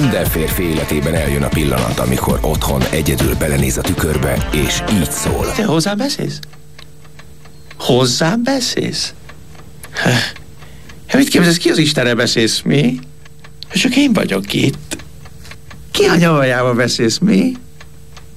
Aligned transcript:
Minden 0.00 0.24
férfi 0.24 0.62
életében 0.62 1.14
eljön 1.14 1.42
a 1.42 1.48
pillanat, 1.48 1.98
amikor 1.98 2.38
otthon 2.42 2.82
egyedül 2.90 3.34
belenéz 3.34 3.76
a 3.76 3.80
tükörbe, 3.80 4.48
és 4.52 4.82
így 4.92 5.10
szól. 5.10 5.52
Te 5.52 5.64
hozzám 5.64 5.96
beszélsz? 5.96 6.38
Hozzám 7.78 8.42
beszélsz? 8.42 9.14
Hát 11.06 11.16
mit 11.16 11.28
képzelsz, 11.28 11.56
ki 11.56 11.70
az 11.70 11.78
Istenre 11.78 12.14
beszélsz, 12.14 12.60
mi? 12.60 12.98
Csak 13.72 13.96
én 13.96 14.12
vagyok 14.12 14.52
itt. 14.52 14.96
Ki 15.90 16.04
a 16.04 16.16
nyavajába 16.16 16.74
beszélsz, 16.74 17.18
mi? 17.18 17.52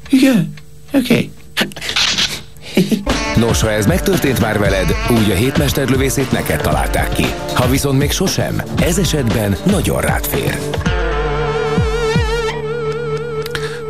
Igen, 0.10 0.54
oké. 0.94 1.32
Okay. 1.54 3.02
Nos, 3.46 3.62
ha 3.62 3.72
ez 3.72 3.86
megtörtént 3.86 4.40
már 4.40 4.60
veled, 4.60 4.96
úgy 5.10 5.32
a 5.32 5.36
hétmesterlövészét 5.36 6.32
neked 6.32 6.62
találták 6.62 7.14
ki. 7.14 7.26
Ha 7.54 7.70
viszont 7.70 7.98
még 7.98 8.12
sosem, 8.12 8.62
ez 8.80 8.98
esetben 8.98 9.58
nagyon 9.66 10.02
rád 10.02 10.26
fér. 10.26 10.58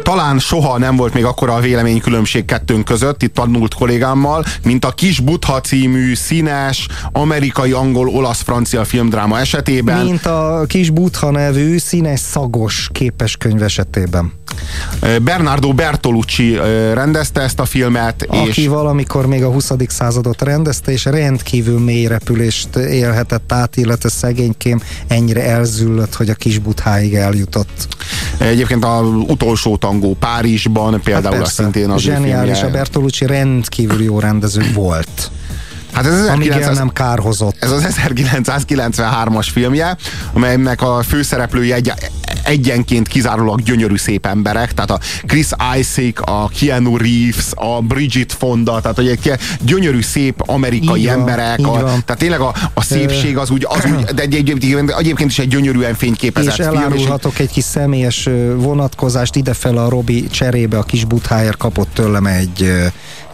Talán 0.08 0.40
soha 0.40 0.78
nem 0.78 0.96
volt 0.96 1.14
még 1.14 1.26
akkora 1.26 1.54
a 1.54 1.60
véleménykülönbség 1.60 2.46
kettőnk 2.46 2.86
között, 2.86 3.24
itt 3.24 3.34
tanult 3.34 3.74
kollégámmal, 3.74 4.44
mint 4.64 4.86
a 4.86 4.92
Kis 4.92 5.20
Butha 5.20 5.62
című 5.62 6.16
színes, 6.16 6.88
amerikai, 7.12 7.72
angol, 7.72 8.08
olasz, 8.08 8.42
francia 8.42 8.86
filmdráma 8.86 9.40
esetében. 9.40 10.06
Mint 10.06 10.26
a 10.26 10.64
Kis 10.68 10.90
Butha 10.90 11.32
nevű 11.32 11.78
színes, 11.78 12.20
szagos 12.20 12.90
képeskönyv 12.92 13.64
esetében. 13.64 14.34
Bernardo 15.22 15.74
Bertolucci 15.74 16.56
rendezte 16.94 17.42
ezt 17.42 17.60
a 17.60 17.66
filmet. 17.66 18.26
Aki 18.28 18.62
és... 18.62 18.68
valamikor 18.68 19.26
még 19.26 19.44
a 19.44 19.52
20. 19.52 19.72
századot 19.88 20.42
rendezte, 20.42 20.92
és 20.92 21.06
rendkívül 21.06 21.80
mély 21.80 22.06
repülést 22.06 22.76
élhetett 22.76 23.52
át, 23.52 23.78
illetve 23.78 24.10
szegénykém 24.10 24.82
ennyire 25.08 25.44
elzüllött, 25.44 26.16
hogy 26.16 26.30
a 26.30 26.34
kis 26.34 26.60
butháig 26.60 27.14
eljutott. 27.14 27.88
Egyébként 28.38 28.86
az 28.86 29.06
utolsó 29.28 29.78
tangó 29.78 30.16
Párizsban 30.20 31.02
például 31.04 31.34
hát 31.34 31.42
persze, 31.42 31.64
szintén 31.64 31.90
az 31.90 32.02
Zseniális, 32.02 32.62
a 32.62 32.70
Bertolucci 32.70 33.26
rendkívül 33.26 34.04
jó 34.04 34.20
rendező 34.20 34.72
volt. 34.74 35.32
Hát 35.92 36.06
ez 36.06 36.14
1900, 36.14 36.78
nem 36.78 36.90
kárhozott. 36.90 37.56
Ez 37.60 37.72
az 37.72 38.00
1993-as 38.08 39.48
filmje, 39.52 39.98
amelynek 40.34 40.82
a 40.82 41.04
főszereplője 41.08 41.76
egy, 41.76 41.94
egyenként 42.48 43.08
kizárólag 43.08 43.62
gyönyörű 43.62 43.98
szép 43.98 44.26
emberek, 44.26 44.74
tehát 44.74 44.92
a 44.92 45.00
Chris 45.26 45.48
Isaac, 45.80 46.30
a 46.30 46.50
Keanu 46.60 46.98
Reeves, 46.98 47.46
a 47.56 47.82
Bridget 47.82 48.34
Fonda, 48.34 48.82
tehát 48.82 48.96
hogy 48.96 49.08
egy 49.08 49.32
gyönyörű 49.62 50.02
szép 50.02 50.42
amerikai 50.46 51.00
így 51.00 51.08
emberek, 51.08 51.60
van, 51.62 51.84
a, 51.84 51.84
tehát 51.84 52.18
tényleg 52.18 52.40
a, 52.40 52.54
a 52.74 52.82
szépség 52.82 53.38
az 53.38 53.50
úgy, 53.50 53.66
az 53.70 53.86
úgy 53.86 54.04
de 54.04 54.22
egy, 54.22 54.36
egy, 54.36 54.50
egy, 54.50 54.92
egyébként 54.98 55.30
is 55.30 55.40
egy 55.40 55.48
gyönyörűen 55.48 55.96
fényképezett 55.96 56.58
és 56.58 56.66
film. 56.66 56.78
elárulhatok 56.78 57.34
és 57.34 57.40
egy 57.40 57.52
kis 57.52 57.64
személyes 57.64 58.30
vonatkozást, 58.56 59.36
idefel 59.36 59.78
a 59.78 59.90
Robi 59.90 60.28
cserébe 60.28 60.78
a 60.78 60.84
kis 60.84 61.06
butháért 61.06 61.58
kapott 61.58 61.94
tőlem 61.94 62.26
egy 62.26 62.72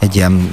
egy 0.03 0.15
ilyen 0.15 0.49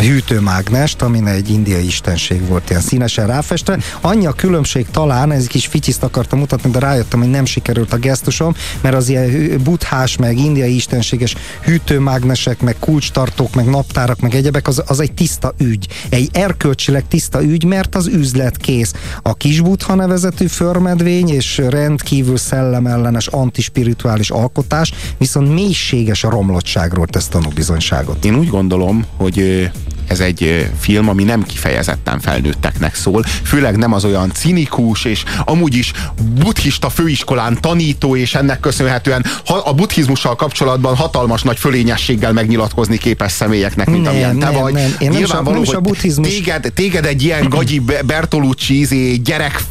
hűtőmágnest, 0.00 1.02
amin 1.02 1.26
egy 1.26 1.50
indiai 1.50 1.86
istenség 1.86 2.46
volt 2.46 2.70
ilyen 2.70 2.82
színesen 2.82 3.26
ráfestve. 3.26 3.78
Annyi 4.00 4.26
a 4.26 4.32
különbség 4.32 4.86
talán, 4.90 5.32
ez 5.32 5.46
kis 5.46 5.66
fityiszt 5.66 6.02
akartam 6.02 6.38
mutatni, 6.38 6.70
de 6.70 6.78
rájöttem, 6.78 7.20
hogy 7.20 7.30
nem 7.30 7.44
sikerült 7.44 7.92
a 7.92 7.96
gesztusom, 7.96 8.54
mert 8.80 8.94
az 8.94 9.08
ilyen 9.08 9.60
buthás, 9.64 10.16
meg 10.16 10.38
indiai 10.38 10.74
istenséges 10.74 11.34
hűtőmágnesek, 11.62 12.60
meg 12.60 12.76
kulcstartók, 12.78 13.54
meg 13.54 13.66
naptárak, 13.66 14.20
meg 14.20 14.34
egyebek, 14.34 14.68
az, 14.68 14.82
az 14.86 15.00
egy 15.00 15.12
tiszta 15.12 15.54
ügy. 15.58 15.88
Egy 16.08 16.28
erkölcsileg 16.32 17.08
tiszta 17.08 17.42
ügy, 17.42 17.64
mert 17.64 17.94
az 17.94 18.06
üzlet 18.06 18.56
kész. 18.56 18.92
A 19.22 19.34
kis 19.34 19.60
butha 19.60 19.94
nevezetű 19.94 20.46
förmedvény 20.46 21.28
és 21.28 21.58
rendkívül 21.68 22.36
szellemellenes 22.36 23.26
antispirituális 23.26 24.30
alkotás, 24.30 24.92
viszont 25.18 25.54
mélységes 25.54 26.24
a 26.24 26.30
romlottságról 26.30 27.06
tesz 27.06 27.28
tanúbizonyságot. 27.28 28.24
Én 28.24 28.34
úgy 28.34 28.48
gondolom, 28.48 28.83
gondolom, 28.84 29.04
hogy 29.16 29.70
ez 30.06 30.20
egy 30.20 30.70
film, 30.80 31.08
ami 31.08 31.24
nem 31.24 31.42
kifejezetten 31.42 32.20
felnőtteknek 32.20 32.94
szól, 32.94 33.24
főleg 33.42 33.76
nem 33.76 33.92
az 33.92 34.04
olyan 34.04 34.32
cinikus, 34.34 35.04
és 35.04 35.22
amúgy 35.44 35.74
is 35.74 35.92
buddhista 36.38 36.88
főiskolán 36.88 37.60
tanító, 37.60 38.16
és 38.16 38.34
ennek 38.34 38.60
köszönhetően 38.60 39.24
a 39.64 39.74
buddhizmussal 39.74 40.36
kapcsolatban 40.36 40.96
hatalmas 40.96 41.42
nagy 41.42 41.58
fölényességgel 41.58 42.32
megnyilatkozni 42.32 42.98
képes 42.98 43.32
személyeknek, 43.32 43.90
mint 43.90 44.02
nem, 44.02 44.12
amilyen 44.12 44.38
te 44.38 44.50
nem, 44.50 44.60
vagy. 44.60 44.72
Nem. 44.72 44.94
Én 44.98 45.10
nem 45.10 45.46
a, 45.46 45.50
nem 45.50 45.62
is 45.62 45.68
a 45.68 45.80
buddhizmus... 45.80 46.28
téged, 46.28 46.72
téged 46.74 47.06
egy 47.06 47.22
ilyen 47.22 47.48
gagyi 47.48 47.82
Bertolucci 48.06 48.78
izé, 48.78 49.14
gyerek 49.14 49.64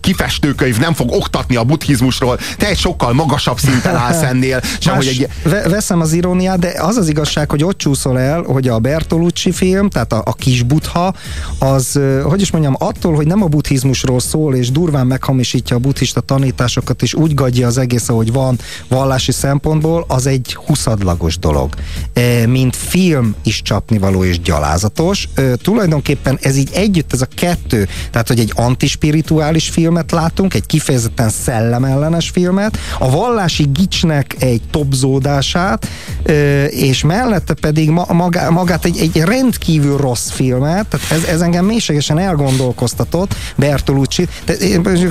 kifestőkönyv 0.00 0.78
nem 0.78 0.94
fog 0.94 1.10
oktatni 1.12 1.56
a 1.56 1.64
buddhizmusról, 1.64 2.38
te 2.56 2.66
egy 2.66 2.78
sokkal 2.78 3.12
magasabb 3.12 3.58
szinten 3.58 3.94
állsz 3.94 4.22
ennél. 4.32 4.60
Sem, 4.78 4.94
Más, 4.94 5.06
hogy 5.06 5.28
egy... 5.44 5.70
Veszem 5.70 6.00
az 6.00 6.12
iróniát, 6.12 6.58
de 6.58 6.74
az 6.78 6.96
az 6.96 7.08
igazság, 7.08 7.50
hogy 7.50 7.64
ott 7.64 7.78
csúszol 7.78 8.18
el, 8.18 8.42
hogy 8.42 8.68
a 8.68 8.78
Bertolucci 8.78 9.52
film 9.52 9.71
film, 9.72 9.88
tehát 9.88 10.12
a, 10.12 10.22
a 10.24 10.32
kis 10.32 10.62
butha, 10.62 11.14
az, 11.58 12.00
hogy 12.22 12.40
is 12.40 12.50
mondjam, 12.50 12.74
attól, 12.78 13.14
hogy 13.14 13.26
nem 13.26 13.42
a 13.42 13.46
buddhizmusról 13.46 14.20
szól, 14.20 14.54
és 14.54 14.70
durván 14.70 15.06
meghamisítja 15.06 15.76
a 15.76 15.78
buddhista 15.78 16.20
tanításokat, 16.20 17.02
és 17.02 17.14
úgy 17.14 17.34
gadja 17.34 17.66
az 17.66 17.78
egész, 17.78 18.08
ahogy 18.08 18.32
van 18.32 18.58
vallási 18.88 19.32
szempontból, 19.32 20.04
az 20.08 20.26
egy 20.26 20.54
huszadlagos 20.66 21.38
dolog. 21.38 21.74
E, 22.12 22.46
mint 22.46 22.76
film 22.76 23.34
is 23.44 23.62
csapnivaló 23.62 24.24
és 24.24 24.40
gyalázatos. 24.40 25.28
Tulajdonképpen 25.62 26.38
ez 26.42 26.56
így 26.56 26.70
együtt, 26.72 27.12
ez 27.12 27.20
a 27.20 27.26
kettő, 27.34 27.88
tehát, 28.10 28.28
hogy 28.28 28.38
egy 28.38 28.52
antispirituális 28.54 29.68
filmet 29.68 30.10
látunk, 30.10 30.54
egy 30.54 30.66
kifejezetten 30.66 31.28
szellemellenes 31.28 32.30
filmet, 32.30 32.78
a 32.98 33.10
vallási 33.10 33.68
gicsnek 33.72 34.36
egy 34.38 34.62
topzódását, 34.70 35.88
és 36.68 37.02
mellette 37.02 37.54
pedig 37.54 37.90
ma, 37.90 38.06
magá, 38.12 38.48
magát 38.48 38.84
egy, 38.84 38.98
egy 38.98 39.16
rend 39.16 39.58
rendkívül 39.62 39.96
rossz 39.96 40.30
filmet, 40.30 40.86
tehát 40.86 41.10
ez, 41.10 41.24
ez 41.24 41.40
engem 41.40 41.64
mélységesen 41.64 42.18
elgondolkoztatott 42.18 43.34
Bertolucci, 43.56 44.28
de, 44.44 44.54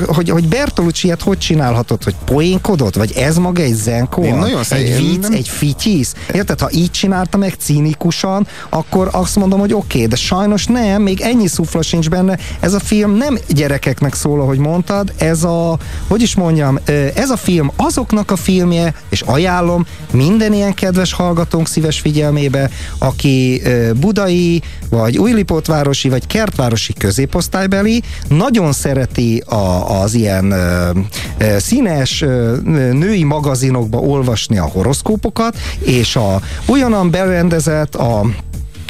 hogy, 0.08 0.30
hogy 0.30 0.48
Bertolucci 0.48 1.06
ilyet 1.06 1.22
hogy 1.22 1.38
csinálhatott, 1.38 2.04
hogy 2.04 2.16
poénkodott, 2.26 2.96
vagy 2.96 3.12
ez 3.12 3.38
maga 3.38 3.62
egy 3.62 3.74
zenkó, 3.74 4.24
egy 4.70 4.96
vicc, 4.98 5.22
nem... 5.22 5.34
egy 5.34 5.48
fityisz, 5.48 6.14
érted, 6.34 6.60
ha 6.60 6.70
így 6.72 6.92
csinálta 6.92 7.38
meg 7.38 7.54
cínikusan, 7.60 8.48
akkor 8.70 9.10
azt 9.12 9.36
mondom, 9.36 9.60
hogy 9.60 9.74
oké, 9.74 9.98
okay, 9.98 10.08
de 10.08 10.16
sajnos 10.16 10.66
nem, 10.66 11.02
még 11.02 11.22
ennyi 11.22 11.48
szufla 11.48 11.82
sincs 11.82 12.10
benne, 12.10 12.38
ez 12.60 12.74
a 12.74 12.80
film 12.80 13.12
nem 13.12 13.38
gyerekeknek 13.48 14.14
szól, 14.14 14.42
ahogy 14.42 14.58
mondtad, 14.58 15.14
ez 15.18 15.44
a, 15.44 15.78
hogy 16.08 16.22
is 16.22 16.36
mondjam, 16.36 16.80
ez 17.16 17.30
a 17.30 17.38
film 17.38 17.72
azoknak 17.76 18.32
a 18.32 18.36
filmje, 18.36 18.94
és 19.10 19.22
ajánlom 19.22 19.86
minden 20.12 20.54
ilyen 20.54 20.74
kedves 20.74 21.14
hallgatónk 21.14 21.68
szíves 21.68 22.00
figyelmébe, 22.00 22.70
aki 22.98 23.62
budai 24.00 24.41
vagy 24.90 25.18
újlipótvárosi, 25.18 26.10
vagy 26.10 26.28
kertvárosi 26.28 26.94
középosztálybeli, 26.94 28.02
nagyon 28.28 28.74
szereti 28.74 29.44
a, 29.46 30.02
az 30.02 30.14
ilyen 30.14 30.52
ö, 30.52 30.90
ö, 31.38 31.60
színes 31.60 32.22
ö, 32.22 32.56
női 32.92 33.24
magazinokba 33.24 33.98
olvasni 33.98 34.58
a 34.58 34.66
horoszkópokat, 34.66 35.58
és 35.80 36.16
a 36.16 36.42
olyanan 36.66 37.10
berendezett 37.10 37.96
a 37.96 38.26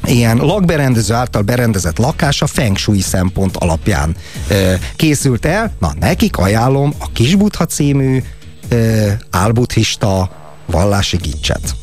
ilyen 0.07 0.37
lakberendező 0.37 1.13
által 1.13 1.41
berendezett 1.41 1.97
lakás 1.97 2.41
a 2.41 2.47
feng 2.47 2.77
shui 2.77 2.99
szempont 2.99 3.57
alapján 3.57 4.15
ö, 4.47 4.73
készült 4.95 5.45
el. 5.45 5.71
Na, 5.79 5.93
nekik 5.99 6.37
ajánlom 6.37 6.93
a 6.99 7.11
Kisbutha 7.13 7.65
című 7.65 8.23
ö, 8.69 9.07
álbuddhista 9.29 10.40
vallási 10.65 11.17
gicset. 11.17 11.75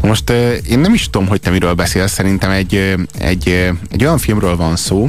Most 0.00 0.30
én 0.68 0.78
nem 0.78 0.94
is 0.94 1.04
tudom, 1.04 1.28
hogy 1.28 1.40
te 1.40 1.50
miről 1.50 1.74
beszélsz, 1.74 2.12
szerintem 2.12 2.50
egy, 2.50 2.94
egy, 3.18 3.48
egy 3.90 4.04
olyan 4.04 4.18
filmről 4.18 4.56
van 4.56 4.76
szó, 4.76 5.08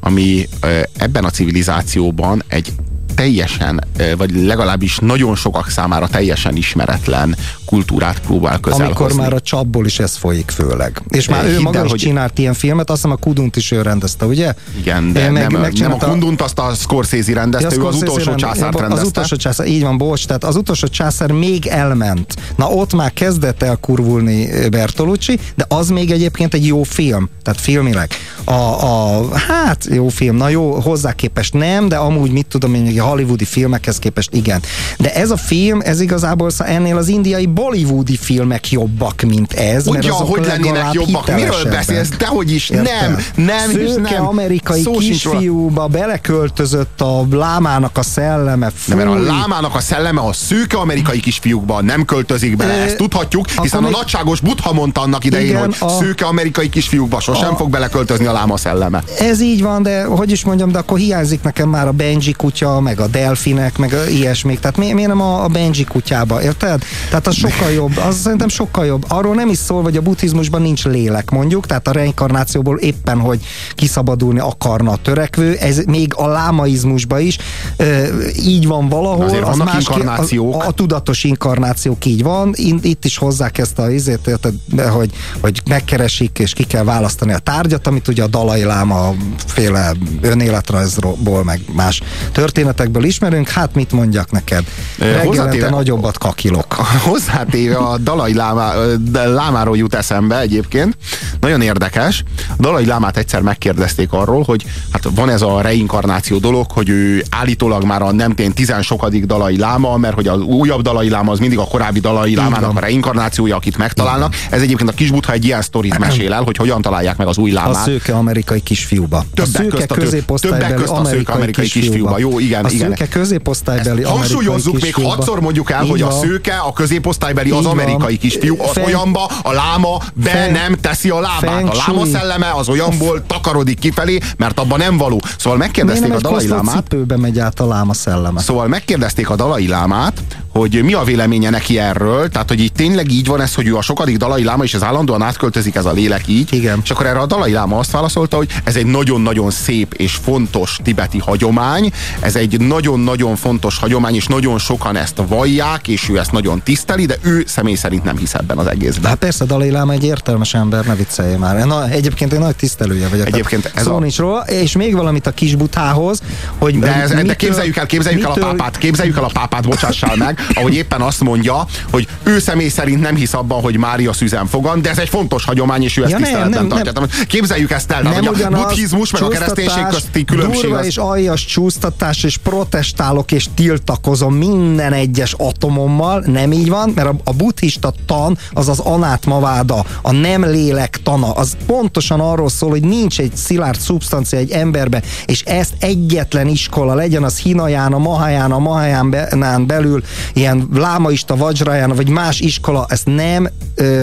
ami 0.00 0.48
ebben 0.96 1.24
a 1.24 1.30
civilizációban 1.30 2.42
egy 2.48 2.72
teljesen, 3.14 3.84
vagy 4.16 4.44
legalábbis 4.44 4.98
nagyon 4.98 5.36
sokak 5.36 5.70
számára 5.70 6.08
teljesen 6.08 6.56
ismeretlen 6.56 7.36
kultúrát 7.64 8.20
próbál 8.20 8.60
közel 8.60 8.84
Amikor 8.84 9.06
hozni. 9.06 9.22
már 9.22 9.32
a 9.32 9.40
csapból 9.40 9.86
is 9.86 9.98
ez 9.98 10.16
folyik 10.16 10.50
főleg. 10.50 11.02
És 11.08 11.28
már 11.28 11.44
ő 11.44 11.60
maga 11.60 11.84
is 11.84 11.90
hogy... 11.90 12.00
csinált 12.00 12.38
ilyen 12.38 12.54
filmet, 12.54 12.90
azt 12.90 13.02
hiszem 13.02 13.16
a 13.16 13.20
Kudunt 13.20 13.56
is 13.56 13.70
ő 13.70 13.82
rendezte, 13.82 14.26
ugye? 14.26 14.54
Igen, 14.78 15.12
de 15.12 15.30
meg, 15.30 15.50
nem, 15.50 15.72
nem 15.78 15.92
a 15.92 15.96
Kudunt, 15.96 16.42
azt 16.42 16.58
a 16.58 16.72
Scorsese 16.74 17.34
rendezte, 17.34 17.74
ja, 17.74 17.80
ő 17.80 17.86
az 17.86 18.02
utolsó 18.02 18.24
rend... 18.24 18.38
császárt 18.38 18.78
rendezte. 18.78 19.02
Az 19.02 19.08
utolsó 19.08 19.36
császár, 19.36 19.66
így 19.66 19.82
van, 19.82 19.98
bocs, 19.98 20.26
tehát 20.26 20.44
az 20.44 20.56
utolsó 20.56 20.86
császár 20.86 21.30
még 21.32 21.66
elment. 21.66 22.34
Na 22.56 22.66
ott 22.68 22.94
már 22.94 23.12
kezdett 23.12 23.62
el 23.62 23.76
kurvulni 23.76 24.68
Bertolucci, 24.68 25.38
de 25.54 25.64
az 25.68 25.88
még 25.88 26.10
egyébként 26.10 26.54
egy 26.54 26.66
jó 26.66 26.82
film, 26.82 27.28
tehát 27.42 27.60
filmileg. 27.60 28.10
A, 28.44 28.52
a, 28.52 29.28
hát 29.34 29.86
jó 29.90 30.08
film, 30.08 30.36
na 30.36 30.48
jó, 30.48 30.80
hozzá 30.80 31.12
képest 31.12 31.54
nem, 31.54 31.88
de 31.88 31.96
amúgy 31.96 32.30
mit 32.30 32.46
tudom 32.46 32.74
én, 32.74 33.00
a 33.00 33.04
hollywoodi 33.04 33.44
filmekhez 33.44 33.98
képest 33.98 34.34
igen. 34.34 34.62
De 34.98 35.14
ez 35.14 35.30
a 35.30 35.36
film, 35.36 35.80
ez 35.80 36.00
igazából 36.00 36.50
ennél 36.58 36.96
az 36.96 37.08
indiai 37.08 37.46
bollywoodi 37.46 38.16
filmek 38.16 38.70
jobbak, 38.70 39.22
mint 39.22 39.52
ez. 39.52 39.86
Ugye, 39.86 40.10
hogy 40.10 40.44
lennének 40.46 40.92
jobbak? 40.92 41.34
Miről 41.34 41.64
beszélsz? 41.70 42.08
Dehogy 42.08 42.52
is, 42.52 42.70
Értem. 42.70 42.86
nem, 43.12 43.46
nem, 43.46 43.70
Szőke 43.70 44.10
nem. 44.14 44.26
amerikai 44.26 44.82
Szó 44.82 44.92
kisfiúba 44.92 45.86
beleköltözött 45.86 47.00
a 47.00 47.26
lámának 47.30 47.98
a 47.98 48.02
szelleme. 48.02 48.70
Nem, 48.86 48.98
mert 48.98 49.10
a 49.10 49.18
lámának 49.18 49.74
a 49.74 49.80
szelleme 49.80 50.20
a 50.20 50.32
szőke 50.32 50.76
amerikai 50.76 51.20
kisfiúkban 51.20 51.84
nem 51.84 52.04
költözik 52.04 52.56
bele, 52.56 52.72
ezt 52.72 52.96
tudhatjuk, 52.96 53.50
hiszen 53.62 53.84
a 53.84 53.88
nagyságos 53.88 54.40
Butha 54.40 54.72
mondta 54.72 55.00
annak 55.00 55.24
idején, 55.24 55.48
Igen, 55.48 55.60
hogy 55.60 55.76
a... 55.78 55.88
szőke 55.88 56.24
amerikai 56.24 56.68
kisfiúkba 56.68 57.20
sosem 57.20 57.52
a... 57.52 57.56
fog 57.56 57.70
beleköltözni 57.70 58.26
a 58.26 58.32
láma 58.34 58.56
szelleme. 58.56 59.02
Ez 59.18 59.40
így 59.40 59.62
van, 59.62 59.82
de 59.82 60.04
hogy 60.04 60.30
is 60.30 60.44
mondjam, 60.44 60.72
de 60.72 60.78
akkor 60.78 60.98
hiányzik 60.98 61.42
nekem 61.42 61.68
már 61.68 61.86
a 61.86 61.92
Benji 61.92 62.32
kutya, 62.32 62.80
meg 62.80 63.00
a 63.00 63.06
delfinek, 63.06 63.78
meg 63.78 63.92
a 63.92 64.08
ilyesmik. 64.08 64.60
Tehát 64.60 64.76
mi, 64.76 64.92
miért 64.92 65.08
nem 65.08 65.20
a, 65.20 65.44
a 65.44 65.48
Benji 65.48 65.84
kutyába, 65.84 66.42
érted? 66.42 66.82
Tehát 67.08 67.26
az 67.26 67.34
sokkal 67.34 67.70
jobb, 67.70 67.96
az 68.08 68.16
szerintem 68.20 68.48
sokkal 68.48 68.86
jobb. 68.86 69.04
Arról 69.08 69.34
nem 69.34 69.48
is 69.48 69.58
szól, 69.58 69.82
hogy 69.82 69.96
a 69.96 70.00
buddhizmusban 70.00 70.62
nincs 70.62 70.84
lélek, 70.84 71.30
mondjuk, 71.30 71.66
tehát 71.66 71.88
a 71.88 71.92
reinkarnációból 71.92 72.78
éppen, 72.78 73.20
hogy 73.20 73.40
kiszabadulni 73.74 74.38
akarna 74.38 74.90
a 74.90 74.96
törekvő, 74.96 75.54
ez 75.54 75.82
még 75.86 76.14
a 76.16 76.26
lámaizmusban 76.26 77.20
is 77.20 77.38
e, 77.76 78.06
így 78.44 78.66
van 78.66 78.88
valahol. 78.88 79.24
Azért 79.24 79.48
az 79.48 79.56
más 79.56 79.74
inkarnációk. 79.74 80.62
A, 80.62 80.66
a, 80.66 80.72
tudatos 80.72 81.24
inkarnációk 81.24 82.04
így 82.04 82.22
van, 82.22 82.54
itt 82.82 83.04
is 83.04 83.16
hozzák 83.16 83.58
ezt 83.58 83.78
a 83.78 83.90
izét, 83.90 84.26
érted, 84.26 84.54
hogy, 84.88 85.10
hogy 85.40 85.62
megkeresik 85.68 86.38
és 86.38 86.52
ki 86.52 86.64
kell 86.64 86.84
választani 86.84 87.32
a 87.32 87.38
tárgyat, 87.38 87.86
amit 87.86 88.08
ugye 88.08 88.22
a 88.24 88.26
Dalai 88.26 88.62
Láma 88.62 89.14
féle 89.46 89.92
önéletrajzból, 90.20 91.44
meg 91.44 91.60
más 91.72 92.02
történetekből 92.32 93.04
ismerünk. 93.04 93.48
Hát 93.48 93.74
mit 93.74 93.92
mondjak 93.92 94.30
neked? 94.30 94.64
Reggelente 94.98 95.70
nagyobbat 95.70 96.18
kakilok. 96.18 96.72
Hozzátéve 97.10 97.76
a 97.76 97.98
Dalai 97.98 98.34
Láma, 98.34 98.72
Lámáról 99.12 99.76
jut 99.76 99.94
eszembe 99.94 100.40
egyébként. 100.40 100.96
Nagyon 101.40 101.60
érdekes. 101.60 102.22
A 102.48 102.62
Dalai 102.62 102.86
Lámát 102.86 103.16
egyszer 103.16 103.40
megkérdezték 103.40 104.12
arról, 104.12 104.42
hogy 104.42 104.64
hát 104.92 105.08
van 105.14 105.30
ez 105.30 105.42
a 105.42 105.60
reinkarnáció 105.60 106.38
dolog, 106.38 106.70
hogy 106.70 106.88
ő 106.88 107.24
állítólag 107.30 107.84
már 107.84 108.02
a 108.02 108.12
nem 108.12 108.34
tény 108.34 108.52
tizen 108.52 108.82
sokadik 108.82 109.24
Dalai 109.24 109.58
Láma, 109.58 109.96
mert 109.96 110.14
hogy 110.14 110.28
az 110.28 110.40
újabb 110.40 110.82
Dalai 110.82 111.08
Láma 111.08 111.32
az 111.32 111.38
mindig 111.38 111.58
a 111.58 111.64
korábbi 111.64 112.00
Dalai 112.00 112.34
Lámának 112.34 112.76
a 112.76 112.80
reinkarnációja, 112.80 113.56
akit 113.56 113.76
megtalálnak. 113.76 114.34
Ez 114.50 114.62
egyébként 114.62 114.90
a 114.90 114.92
Kisbutha 114.92 115.32
egy 115.32 115.44
ilyen 115.44 115.62
sztorit 115.62 115.98
mesél 116.06 116.32
el, 116.32 116.42
hogy 116.42 116.56
hogyan 116.56 116.82
találják 116.82 117.16
meg 117.16 117.26
az 117.26 117.38
új 117.38 117.50
lámát. 117.50 117.74
A 117.76 117.78
szőke 117.78 118.13
amerikai 118.14 118.60
kisfiúba. 118.60 119.24
Többek 119.34 119.54
a 119.54 119.58
szőke 119.58 119.86
közt 119.86 120.40
többek 120.40 120.74
közt 120.74 120.92
a 120.92 121.04
szőke 121.04 121.32
amerikai 121.32 121.68
kisfiúba. 121.68 122.18
Jó, 122.18 122.38
igen, 122.38 122.64
a 122.64 122.68
igen. 122.70 122.88
szőke 122.88 123.08
középosztálybeli 123.08 124.02
Ezt 124.02 124.10
hangsúlyozzuk 124.10 124.80
még 124.80 124.94
hatszor 124.94 125.40
mondjuk 125.40 125.70
el, 125.70 125.84
hogy 125.84 126.02
a 126.02 126.10
szőke, 126.10 126.56
a 126.56 126.72
középosztálybeli 126.72 127.50
az 127.50 127.66
amerikai 127.66 128.18
kisfiú, 128.18 128.56
az 128.62 128.78
olyanba 128.84 129.30
a 129.42 129.52
láma 129.52 130.02
be 130.14 130.50
nem 130.50 130.74
teszi 130.80 131.10
a 131.10 131.20
lábát. 131.20 131.68
A 131.68 131.82
láma 131.86 132.04
szelleme 132.06 132.50
az 132.54 132.68
olyanból 132.68 133.22
takarodik 133.26 133.78
kifelé, 133.78 134.18
mert 134.36 134.58
abban 134.58 134.78
nem 134.78 134.96
való. 134.96 135.20
Szóval 135.38 135.58
megkérdezték 135.58 136.12
a 136.12 136.18
Dalai 136.18 136.48
Lámát. 136.48 136.74
cipőbe 136.74 137.16
megy 137.16 137.38
át 137.38 137.60
a 137.60 137.66
láma 137.66 137.94
szelleme. 137.94 138.40
Szóval 138.40 138.66
megkérdezték 138.66 139.30
a 139.30 139.36
Dalai 139.36 139.66
Lámát, 139.66 140.22
hogy 140.48 140.82
mi 140.82 140.92
a 140.92 141.02
véleménye 141.02 141.50
neki 141.50 141.78
erről, 141.78 142.28
tehát 142.28 142.48
hogy 142.48 142.60
így 142.60 142.72
tényleg 142.72 143.10
így 143.10 143.26
van 143.26 143.40
ez, 143.40 143.54
hogy 143.54 143.66
ő 143.66 143.76
a 143.76 143.82
sokadik 143.82 144.16
Dalai 144.16 144.44
Láma, 144.44 144.64
és 144.64 144.74
ez 144.74 144.82
állandóan 144.82 145.22
átköltözik 145.22 145.74
ez 145.74 145.84
a 145.84 145.92
lélek 145.92 146.28
így. 146.28 146.52
Igen. 146.52 146.80
És 146.82 146.90
akkor 146.90 147.06
erre 147.06 147.18
a 147.18 147.26
Dalai 147.26 147.52
Láma 147.52 147.78
azt 147.78 147.94
válaszolta, 148.04 148.36
hogy 148.36 148.48
ez 148.64 148.76
egy 148.76 148.86
nagyon-nagyon 148.86 149.50
szép 149.50 149.94
és 149.94 150.14
fontos 150.14 150.78
tibeti 150.82 151.18
hagyomány, 151.18 151.92
ez 152.20 152.36
egy 152.36 152.60
nagyon-nagyon 152.60 153.36
fontos 153.36 153.78
hagyomány, 153.78 154.14
és 154.14 154.26
nagyon 154.26 154.58
sokan 154.58 154.96
ezt 154.96 155.22
vallják, 155.28 155.88
és 155.88 156.08
ő 156.08 156.18
ezt 156.18 156.32
nagyon 156.32 156.62
tiszteli, 156.62 157.06
de 157.06 157.16
ő 157.22 157.44
személy 157.46 157.74
szerint 157.74 158.04
nem 158.04 158.16
hisz 158.16 158.34
ebben 158.34 158.58
az 158.58 158.66
egészben. 158.66 159.10
Hát 159.10 159.18
persze, 159.18 159.44
Dalai 159.44 159.70
Láma 159.70 159.92
egy 159.92 160.04
értelmes 160.04 160.54
ember, 160.54 160.84
ne 160.84 160.94
viccelje 160.94 161.38
már. 161.38 161.66
Na, 161.66 161.88
egyébként 161.88 162.32
egy 162.32 162.38
nagy 162.38 162.56
tisztelője 162.56 163.08
vagyok. 163.08 163.26
Egyébként 163.26 163.72
ez 163.74 163.82
szó 163.84 163.94
a... 163.94 163.98
nincs 163.98 164.16
róla, 164.18 164.40
és 164.40 164.76
még 164.76 164.94
valamit 164.94 165.26
a 165.26 165.30
kisbutához, 165.30 166.22
hogy 166.58 166.78
de, 166.78 166.94
ez, 166.94 167.10
mitől, 167.10 167.24
de 167.24 167.34
képzeljük 167.34 167.76
el, 167.76 167.86
képzeljük 167.86 168.26
mitől... 168.26 168.42
el 168.42 168.50
a 168.50 168.54
pápát, 168.54 168.78
képzeljük 168.78 169.16
el 169.16 169.24
a 169.24 169.30
pápát, 169.32 169.68
bocsássál 169.68 170.16
meg, 170.16 170.46
ahogy 170.54 170.74
éppen 170.74 171.00
azt 171.00 171.20
mondja, 171.20 171.66
hogy 171.90 172.08
ő 172.22 172.38
személy 172.38 172.68
szerint 172.68 173.00
nem 173.00 173.14
hisz 173.14 173.34
abban, 173.34 173.60
hogy 173.60 173.76
Mária 173.76 174.12
szüzen 174.12 174.46
fogan, 174.46 174.82
de 174.82 174.90
ez 174.90 174.98
egy 174.98 175.08
fontos 175.08 175.44
hagyomány, 175.44 175.82
és 175.82 175.96
ő 175.96 176.02
ezt 176.02 176.10
ja, 176.10 176.16
tiszteletben 176.16 176.68
tartja. 176.68 176.92
Nem. 176.92 177.08
Képzeljük 177.26 177.70
ezt 177.70 177.88
el, 177.94 178.02
nem 178.02 178.24
hogy 178.24 178.42
a 178.42 178.48
buddhizmus 178.48 179.10
meg 179.10 179.22
a 179.22 179.28
kereszténység 179.28 179.86
közti 179.86 180.24
különbség. 180.24 180.62
Durva 180.62 180.78
az... 180.78 180.86
és 180.86 180.96
aljas 180.96 181.44
csúsztatás, 181.44 182.22
és 182.22 182.36
protestálok, 182.36 183.32
és 183.32 183.48
tiltakozom 183.54 184.34
minden 184.34 184.92
egyes 184.92 185.34
atomommal, 185.38 186.24
nem 186.26 186.52
így 186.52 186.68
van, 186.68 186.92
mert 186.94 187.08
a, 187.08 187.14
a 187.24 187.32
buddhista 187.32 187.92
tan 188.06 188.38
az 188.52 188.68
az 188.68 188.78
anátmaváda, 188.78 189.84
a 190.02 190.12
nem 190.12 190.44
lélek 190.44 191.00
tana, 191.02 191.30
az 191.32 191.56
pontosan 191.66 192.20
arról 192.20 192.48
szól, 192.48 192.70
hogy 192.70 192.82
nincs 192.82 193.20
egy 193.20 193.36
szilárd 193.36 193.78
szubstancia 193.78 194.38
egy 194.38 194.50
emberbe, 194.50 195.02
és 195.26 195.42
ezt 195.42 195.72
egyetlen 195.78 196.46
iskola 196.46 196.94
legyen, 196.94 197.22
az 197.22 197.38
Hinaján, 197.38 197.92
a 197.92 197.98
Mahaján, 197.98 198.52
a 198.52 198.58
Mahaján 198.58 199.66
belül, 199.66 200.02
ilyen 200.32 200.68
lámaista, 200.74 201.36
vajraján, 201.36 201.94
vagy 201.94 202.08
más 202.08 202.40
iskola, 202.40 202.86
ezt 202.88 203.06
nem, 203.06 203.48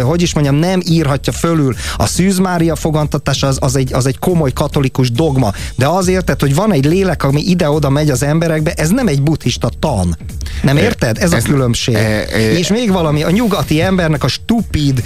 hogy 0.03 0.21
is 0.21 0.33
mondjam, 0.33 0.55
nem 0.55 0.81
írhatja 0.87 1.33
fölül. 1.33 1.75
A 1.97 2.05
Szűz 2.05 2.37
Mária 2.37 2.75
fogantatás 2.75 3.43
az, 3.43 3.57
az, 3.61 3.75
egy, 3.75 3.80
az 3.93 4.05
egy 4.05 4.19
komoly 4.19 4.51
katolikus 4.51 5.11
dogma, 5.11 5.53
de 5.75 5.87
azért, 5.87 6.25
tehát, 6.25 6.41
hogy 6.41 6.55
van 6.55 6.73
egy 6.73 6.85
lélek, 6.85 7.23
ami 7.23 7.41
ide-oda 7.41 7.89
megy 7.89 8.09
az 8.09 8.23
emberekbe, 8.23 8.73
ez 8.73 8.89
nem 8.89 9.07
egy 9.07 9.21
buddhista 9.21 9.69
tan. 9.79 10.17
Nem 10.61 10.77
érted? 10.77 11.17
Ez, 11.17 11.33
ez 11.33 11.43
a 11.43 11.47
különbség. 11.47 11.95
E, 11.95 11.99
e, 11.99 12.51
és 12.51 12.69
még 12.69 12.91
valami, 12.91 13.23
a 13.23 13.29
nyugati 13.29 13.81
embernek 13.81 14.23
a 14.23 14.27
stupid, 14.27 15.03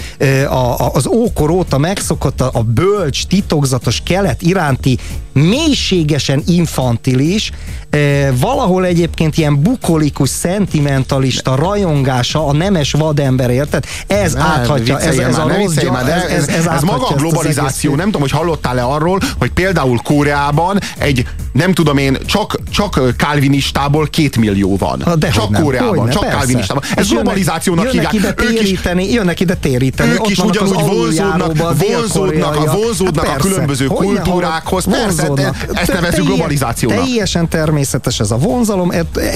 a, 0.48 0.54
a, 0.54 0.90
az 0.94 1.06
ókor 1.06 1.50
óta 1.50 1.78
megszokott 1.78 2.40
a, 2.40 2.50
a 2.52 2.62
bölcs, 2.62 3.26
titokzatos 3.26 4.00
kelet 4.04 4.42
iránti 4.42 4.98
mélységesen 5.36 6.42
infantilis, 6.46 7.50
e, 7.90 8.32
valahol 8.32 8.84
egyébként 8.84 9.38
ilyen 9.38 9.62
bukolikus, 9.62 10.28
szentimentalista 10.28 11.54
rajongása 11.54 12.46
a 12.46 12.52
nemes 12.52 12.92
vadember, 12.92 13.50
érted? 13.50 13.84
Ez 14.06 14.32
ne, 14.32 14.40
áthatja, 14.40 14.98
ez, 14.98 15.18
ez 15.18 15.36
már, 15.36 15.50
a 15.50 15.56
rossz 15.56 15.82
már, 15.90 16.08
ez, 16.08 16.22
ez, 16.22 16.48
ez, 16.48 16.66
ez 16.66 16.82
maga 16.82 17.06
a 17.06 17.14
globalizáció, 17.14 17.94
nem 17.94 18.04
tudom, 18.04 18.20
hogy 18.20 18.30
hallottál-e 18.30 18.84
arról, 18.84 19.20
hogy 19.38 19.50
például 19.50 20.00
Koreában 20.04 20.78
egy, 20.98 21.26
nem 21.52 21.72
tudom 21.72 21.96
én, 21.96 22.18
csak, 22.26 22.58
csak 22.70 23.00
kálvinistából 23.16 24.06
két 24.06 24.36
millió 24.36 24.76
van. 24.76 25.02
Ha, 25.02 25.18
csak 25.18 25.48
nem. 25.48 25.62
Koreában, 25.62 25.98
Hogyne, 25.98 26.12
csak 26.12 26.22
persze. 26.22 26.36
kálvinistában. 26.36 26.82
Ez 26.96 27.08
globalizációnak 27.08 27.90
hívják. 27.90 28.12
Ide 28.12 28.32
téríteni, 28.32 29.02
ők 29.02 29.08
is, 29.08 29.14
jönnek 29.14 29.40
ide 29.40 29.54
téríteni. 29.54 30.10
Ők 30.10 30.28
is 30.28 30.38
ugyanúgy 30.38 30.72
vonzódnak, 30.72 31.56
vonzódnak, 31.56 32.56
a, 32.56 32.76
vonzódnak 32.76 33.26
hát 33.26 33.38
a 33.38 33.42
különböző 33.42 33.86
kultúrákhoz. 33.86 34.84
Persze, 34.84 35.25
vonzódnak. 35.26 35.56
Ezt 35.72 35.92
nevezzük 35.92 36.24
globalizációnak. 36.24 37.04
Teljesen 37.04 37.48
természetes 37.48 38.20
ez 38.20 38.30
a 38.30 38.36
vonzalom, 38.36 38.92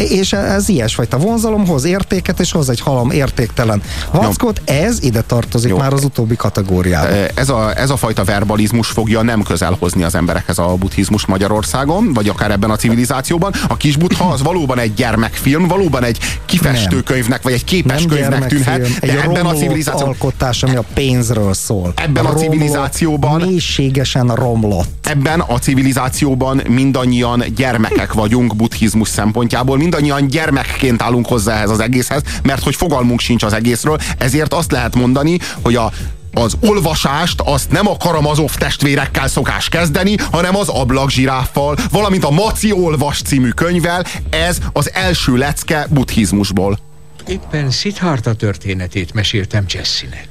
és 0.09 0.33
ez 0.33 0.69
ilyesfajta 0.69 1.19
vonzalom 1.19 1.67
hoz 1.67 1.85
értéket, 1.85 2.41
és 2.41 2.53
hoz 2.53 2.69
egy 2.71 2.81
halom 2.81 3.11
értéktelen 3.11 3.83
vackot. 4.13 4.61
Ez 4.65 5.03
ide 5.03 5.21
tartozik 5.21 5.71
Jó. 5.71 5.77
már 5.77 5.93
az 5.93 6.05
utóbbi 6.05 6.37
kategóriába. 6.37 7.09
Ez 7.35 7.49
a, 7.49 7.77
ez 7.77 7.91
a 7.91 7.97
fajta 7.97 8.25
verbalizmus 8.25 8.89
fogja 8.89 9.23
nem 9.23 9.43
közel 9.43 9.77
hozni 9.79 10.03
az 10.03 10.15
emberekhez 10.15 10.59
a 10.59 10.75
buddhizmus 10.79 11.27
Magyarországon, 11.27 12.13
vagy 12.13 12.29
akár 12.29 12.51
ebben 12.51 12.71
a 12.71 12.77
civilizációban. 12.77 13.53
A 13.69 13.77
kis 13.77 13.97
buddha 13.97 14.25
az 14.25 14.43
valóban 14.43 14.79
egy 14.79 14.95
gyermekfilm, 14.95 15.69
valóban 15.69 16.05
egy 16.05 16.19
kifestőkönyvnek, 16.45 17.43
vagy 17.43 17.53
egy 17.53 17.65
képeskönyvnek 17.65 18.47
tűnhet, 18.47 18.89
egy 19.01 19.09
ebben 19.09 19.47
a 19.47 19.53
civilizációban... 19.53 20.09
alkotás, 20.09 20.63
ami 20.63 20.77
a 20.77 20.85
pénzről 20.95 21.55
szól. 21.55 21.93
Ebben 21.97 22.25
a, 22.25 22.31
a 22.31 22.35
civilizációban... 22.35 23.41
Mélységesen 23.41 24.35
romlott. 24.35 25.00
Ebben 25.11 25.41
a 25.41 25.59
civilizációban 25.59 26.63
mindannyian 26.69 27.45
gyermekek 27.57 28.13
vagyunk 28.13 28.57
buddhizmus 28.57 29.09
szempontjából, 29.09 29.77
mindannyian 29.77 30.27
gyermekként 30.27 31.03
állunk 31.03 31.27
hozzá 31.27 31.55
ehhez 31.55 31.71
az 31.71 31.81
egészhez, 31.81 32.23
mert 32.43 32.63
hogy 32.63 32.75
fogalmunk 32.75 33.21
sincs 33.21 33.43
az 33.43 33.53
egészről, 33.53 33.99
ezért 34.19 34.55
azt 34.55 34.73
lehet 34.73 34.95
mondani, 34.95 35.39
hogy 35.63 35.75
a 35.75 35.93
az 36.35 36.57
olvasást 36.61 37.41
azt 37.41 37.71
nem 37.71 37.89
a 37.89 37.97
Karamazov 37.97 38.55
testvérekkel 38.55 39.29
szokás 39.29 39.69
kezdeni, 39.69 40.15
hanem 40.31 40.57
az 40.57 40.69
ablakzsiráffal, 40.69 41.77
valamint 41.91 42.25
a 42.25 42.31
Maci 42.31 42.73
Olvas 42.73 43.23
című 43.23 43.49
könyvvel. 43.49 44.05
Ez 44.31 44.59
az 44.73 44.91
első 44.95 45.37
lecke 45.37 45.87
buddhizmusból. 45.91 46.79
Éppen 47.27 47.71
Siddhartha 47.71 48.35
történetét 48.35 49.15
meséltem 49.15 49.65
Jessinek. 49.69 50.29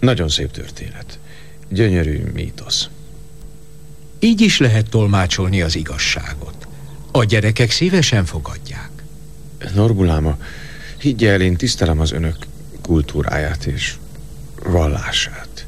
Nagyon 0.00 0.28
szép 0.28 0.50
történet. 0.50 1.18
Gyönyörű 1.68 2.22
mítosz. 2.34 2.88
Így 4.18 4.40
is 4.40 4.58
lehet 4.58 4.90
tolmácsolni 4.90 5.62
az 5.62 5.76
igazságot. 5.76 6.66
A 7.12 7.24
gyerekek 7.24 7.70
szívesen 7.70 8.24
fogadják. 8.24 8.90
Norbuláma, 9.74 10.36
higgye 10.98 11.30
el, 11.30 11.40
én 11.40 11.56
tisztelem 11.56 12.00
az 12.00 12.12
önök 12.12 12.36
kultúráját 12.82 13.64
és 13.64 13.94
vallását. 14.64 15.66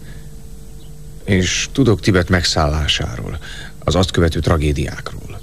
És 1.24 1.68
tudok 1.72 2.00
Tibet 2.00 2.28
megszállásáról, 2.28 3.38
az 3.78 3.94
azt 3.94 4.10
követő 4.10 4.40
tragédiákról. 4.40 5.40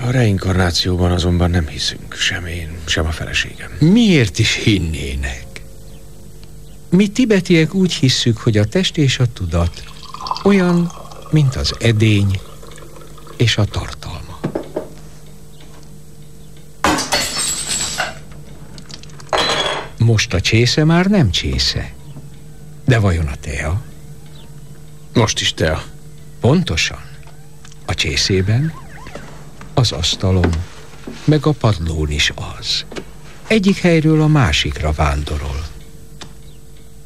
A 0.00 0.10
reinkarnációban 0.10 1.10
azonban 1.10 1.50
nem 1.50 1.66
hiszünk, 1.66 2.14
sem 2.14 2.46
én, 2.46 2.68
sem 2.84 3.06
a 3.06 3.10
feleségem. 3.10 3.70
Miért 3.78 4.38
is 4.38 4.54
hinnének? 4.54 5.44
Mi 6.88 7.08
tibetiek 7.08 7.74
úgy 7.74 7.92
hisszük, 7.92 8.38
hogy 8.38 8.56
a 8.58 8.64
test 8.64 8.96
és 8.96 9.18
a 9.18 9.32
tudat 9.32 9.82
olyan, 10.42 10.92
mint 11.30 11.56
az 11.56 11.74
edény 11.78 12.40
és 13.36 13.56
a 13.56 13.64
tartalma. 13.64 14.38
Most 19.98 20.34
a 20.34 20.40
csésze 20.40 20.84
már 20.84 21.06
nem 21.06 21.30
csésze. 21.30 21.92
De 22.84 22.98
vajon 22.98 23.26
a 23.26 23.36
tea? 23.40 23.82
Most 25.12 25.40
is 25.40 25.54
te. 25.54 25.82
Pontosan. 26.40 27.04
A 27.86 27.94
csészében, 27.94 28.72
az 29.74 29.92
asztalon, 29.92 30.50
meg 31.24 31.46
a 31.46 31.52
padlón 31.52 32.10
is 32.10 32.32
az. 32.58 32.84
Egyik 33.46 33.76
helyről 33.76 34.20
a 34.20 34.26
másikra 34.26 34.92
vándorol. 34.92 35.64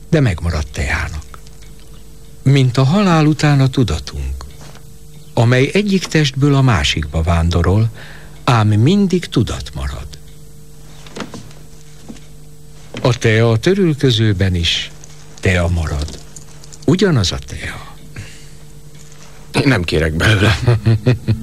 De 0.09 0.21
megmaradt 0.21 0.73
teának. 0.73 1.30
Mint 2.43 2.77
a 2.77 2.85
halál 2.85 3.27
után 3.27 3.61
a 3.61 3.69
tudatunk, 3.69 4.45
amely 5.35 5.71
egyik 5.73 6.05
testből 6.05 6.55
a 6.55 6.63
másikba 6.63 7.23
vándorol, 7.23 7.91
ám 8.45 8.69
mindig 8.69 9.27
tudat 9.27 9.71
marad. 9.75 10.07
A 13.03 13.19
tea 13.19 13.51
a 13.51 13.59
törülközőben 13.59 14.55
is 14.55 14.91
tea 15.41 15.69
marad. 15.69 16.19
Ugyanaz 16.87 17.33
a 17.33 17.39
tea. 17.39 17.95
Én 19.55 19.69
nem 19.69 19.83
kérek 19.83 20.13
belőle. 20.13 20.59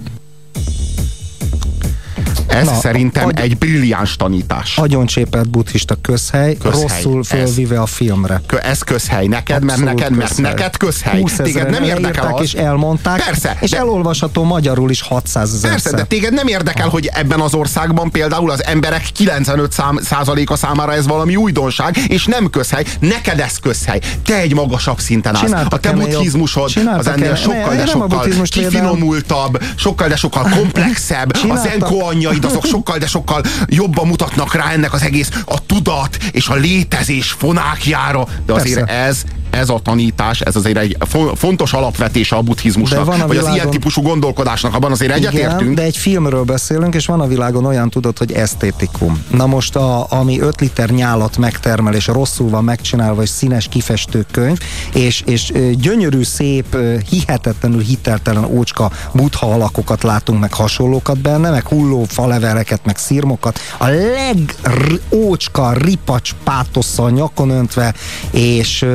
Ez 2.48 2.66
Na, 2.66 2.74
szerintem 2.80 3.25
agy- 3.27 3.39
egy 3.39 3.58
brilliáns 3.58 4.16
tanítás. 4.16 4.77
Agyoncsépelt 4.77 5.50
buddhista 5.50 5.96
közhely, 6.01 6.58
Közhely, 6.58 6.82
rosszul 6.82 7.20
ez. 7.20 7.27
fölvive 7.27 7.80
a 7.82 7.86
filmre. 7.86 8.42
Kö- 8.46 8.63
Ez 8.63 8.82
közhely 8.82 9.27
neked, 9.27 9.63
mert 9.63 9.80
neked, 9.84 10.16
mert 10.16 10.30
közhely. 10.30 10.51
neked 10.54 10.77
közhely. 10.77 11.20
20 11.22 11.36
Téged 11.36 11.70
nem 11.70 11.84
érdekel 11.84 12.34
az. 12.34 12.42
és 12.44 12.54
elmondták, 12.54 13.24
Persze, 13.25 13.58
és 13.62 13.70
de- 13.70 13.77
elolvasható 13.77 14.44
magyarul 14.44 14.89
is 14.89 15.01
600 15.01 15.54
ezer 15.54 15.70
Persze, 15.70 15.92
de 15.92 16.04
téged 16.04 16.34
nem 16.34 16.48
érdekel, 16.48 16.88
hogy 16.89 17.10
ebben 17.13 17.39
az 17.39 17.54
országban 17.54 18.12
például 18.12 18.51
az 18.51 18.63
emberek 18.66 19.01
95 19.13 19.72
szám, 19.72 20.00
százaléka 20.04 20.56
számára 20.56 20.94
ez 20.94 21.08
valami 21.08 21.36
újdonság, 21.36 21.98
és 22.08 22.25
nem 22.25 22.50
közhely. 22.50 22.84
Neked 23.00 23.39
ez 23.39 23.58
közhely. 23.60 24.00
Te 24.25 24.36
egy 24.38 24.54
magasabb 24.54 25.00
szinten 25.00 25.36
állsz. 25.36 25.44
Csináltak 25.46 25.74
A 25.74 25.77
te 25.80 25.92
buddhizmusod 25.92 26.72
az 26.98 27.08
ennél 27.08 27.36
sokkal, 27.36 27.75
de 27.75 27.86
sokkal 27.86 28.25
kifinomultabb, 28.44 29.63
sokkal, 29.75 30.08
de 30.08 30.16
sokkal 30.16 30.50
komplexebb. 30.56 31.30
A 31.34 31.38
Csináltak- 31.38 31.66
zenkó 31.70 32.04
anyjaid 32.38 32.58
azok 32.58 32.72
sokkal, 32.72 32.98
de 32.98 33.08
sokkal 33.08 33.41
jobban 33.65 34.08
mutatnak 34.08 34.53
rá 34.53 34.72
ennek 34.72 34.94
az 34.94 35.01
egész 35.01 35.29
a 35.46 35.65
tudat 35.65 36.17
és 36.32 36.48
a 36.48 36.56
létezés 36.56 37.32
fonákjára. 37.32 38.27
De 38.46 38.53
azért 38.53 38.86
Persze. 38.86 38.94
ez 38.94 39.24
ez 39.50 39.70
a 39.70 39.80
tanítás, 39.84 40.42
ez 40.42 40.56
azért 40.56 40.77
egy 40.77 40.98
fo- 41.00 41.38
fontos 41.38 41.74
alapvetése 41.74 42.36
a 42.36 42.42
buddhizmusnak, 42.42 43.00
De 43.06 43.12
van 43.12 43.22
a 43.22 43.27
vagy 43.27 43.36
az 43.38 43.42
ilyen 43.42 43.54
világon- 43.54 43.72
típusú 43.74 44.01
gondolkodásnak, 44.01 44.74
abban 44.75 44.92
azért 44.92 45.12
egyetértünk. 45.12 45.75
De 45.75 45.82
egy 45.82 45.98
filmről 45.98 46.44
beszélünk, 46.44 46.96
és 46.96 47.06
van 47.06 47.20
a 47.22 47.27
világon 47.27 47.66
olyan 47.66 47.89
tudod, 47.89 48.18
hogy 48.18 48.32
esztétikum. 48.32 49.24
Na 49.32 49.46
most, 49.46 49.75
a, 49.75 50.06
ami 50.10 50.39
5 50.39 50.60
liter 50.62 50.89
nyálat 50.89 51.38
megtermel, 51.38 51.94
és 51.94 52.08
rosszul 52.08 52.50
van 52.50 52.63
megcsinálva, 52.63 53.22
és 53.22 53.30
színes 53.30 53.68
kifestő 53.68 54.25
könyv, 54.32 54.58
és, 54.94 55.24
és 55.25 55.51
gyönyörű, 55.72 56.24
szép, 56.24 56.77
hihetetlenül 57.10 57.82
hiteltelen 57.82 58.44
ócska 58.46 58.92
buddha 59.13 59.54
alakokat 59.54 60.04
látunk, 60.04 60.39
meg 60.39 60.54
hasonlókat 60.54 61.18
benne, 61.20 61.50
meg 61.50 61.68
hulló 61.68 62.06
faleveleket, 62.08 62.86
meg 62.86 62.98
szirmokat. 62.98 63.60
A 63.77 63.88
legócska 63.88 65.74
ripacs 65.74 66.32
pátosszal 66.44 67.10
nyakon 67.12 67.50
öntve, 67.50 67.94
és 68.32 68.86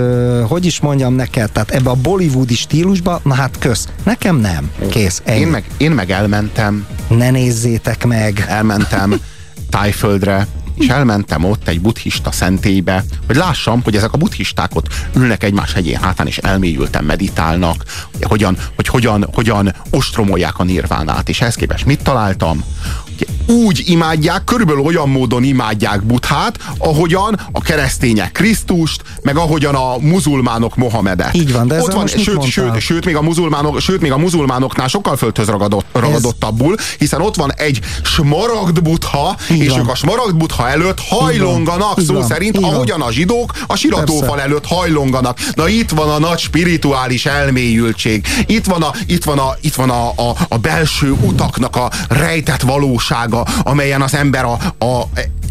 hogy 0.42 0.66
is 0.66 0.80
mondjam 0.80 1.14
neked, 1.14 1.52
tehát 1.52 1.70
ebbe 1.70 1.90
a 1.90 1.94
bollywoodi 1.94 2.54
stílusba, 2.54 3.20
na 3.24 3.34
hát 3.34 3.58
kösz. 3.58 3.88
Nekem 4.02 4.36
nem. 4.36 4.70
Kész. 4.90 5.22
Ennyi. 5.24 5.40
Én 5.40 5.46
meg, 5.46 5.64
én 5.76 5.90
meg 5.90 6.10
elmentem, 6.10 6.86
Ne 7.08 7.30
nézzétek 7.30 8.06
meg. 8.06 8.44
elmentem 8.48 9.20
Tájföldre, 9.70 10.46
és 10.74 10.88
elmentem 10.88 11.44
ott 11.44 11.68
egy 11.68 11.80
buddhista 11.80 12.32
szentélybe, 12.32 13.04
hogy 13.26 13.36
lássam, 13.36 13.80
hogy 13.84 13.96
ezek 13.96 14.12
a 14.12 14.16
buddhisták 14.16 14.74
ott 14.74 14.86
ülnek 15.16 15.42
egymás 15.42 15.72
hegyén 15.72 15.98
hátán, 16.00 16.26
és 16.26 16.38
elmélyülten 16.38 17.04
meditálnak, 17.04 17.84
hogy 18.12 18.24
hogyan, 18.28 18.56
hogy 18.76 18.86
hogyan, 18.86 19.26
hogyan 19.32 19.74
ostromolják 19.90 20.58
a 20.58 20.64
nirvánát, 20.64 21.28
és 21.28 21.40
ehhez 21.40 21.54
képest 21.54 21.84
mit 21.84 22.02
találtam? 22.02 22.64
Úgy 23.46 23.82
imádják, 23.86 24.44
körülbelül 24.44 24.82
olyan 24.82 25.08
módon 25.08 25.42
imádják 25.44 26.02
Buddhát, 26.02 26.58
ahogyan 26.78 27.40
a 27.52 27.60
keresztények 27.60 28.32
Krisztust, 28.32 29.02
meg 29.22 29.36
ahogyan 29.36 29.74
a 29.74 29.96
muzulmánok 29.98 30.76
Mohamedet. 30.76 31.34
Így 31.34 31.52
van, 31.52 31.66
de 31.66 31.74
ezzel 31.74 31.86
ott 31.86 31.94
van, 31.94 32.06
sőt, 32.06 32.42
sőt, 32.42 32.80
sőt, 32.80 33.04
még 33.04 33.16
a 33.16 33.22
muzulmánok, 33.22 33.80
sőt, 33.80 34.00
még 34.00 34.12
a 34.12 34.18
muzulmánoknál 34.18 34.88
sokkal 34.88 35.16
földhöz 35.16 35.48
ragadott, 35.48 35.84
ragadottabbul, 35.92 36.76
hiszen 36.98 37.20
ott 37.20 37.34
van 37.34 37.52
egy 37.56 37.80
smaragd 38.02 38.82
buddha, 38.82 39.36
Így 39.50 39.58
és 39.60 39.68
van. 39.68 39.78
ők 39.78 39.88
a 39.88 39.94
smaragd 39.94 40.34
buddha 40.34 40.68
előtt 40.68 41.00
hajlonganak, 41.00 41.98
Így 41.98 42.04
szó 42.06 42.14
van. 42.14 42.26
szerint, 42.26 42.56
Így 42.56 42.62
van. 42.62 42.74
ahogyan 42.74 43.00
a 43.00 43.12
zsidók 43.12 43.52
a 43.66 43.76
siratófal 43.76 44.40
előtt 44.40 44.66
hajlonganak. 44.66 45.38
Na 45.54 45.68
itt 45.68 45.90
van 45.90 46.10
a 46.10 46.18
nagy 46.18 46.38
spirituális 46.38 47.26
elmélyültség. 47.26 48.26
Itt 48.46 48.64
van 48.64 48.82
a, 48.82 48.90
itt 49.06 49.24
van 49.24 49.38
a, 49.38 49.56
itt 49.60 49.74
van 49.74 49.90
a, 49.90 50.08
a, 50.08 50.36
a 50.48 50.56
belső 50.56 51.10
utaknak 51.20 51.76
a 51.76 51.90
rejtett 52.08 52.62
valósága, 53.08 53.46
amelyen 53.62 54.02
az 54.02 54.14
ember 54.14 54.44
a, 54.44 54.52
a 54.84 55.02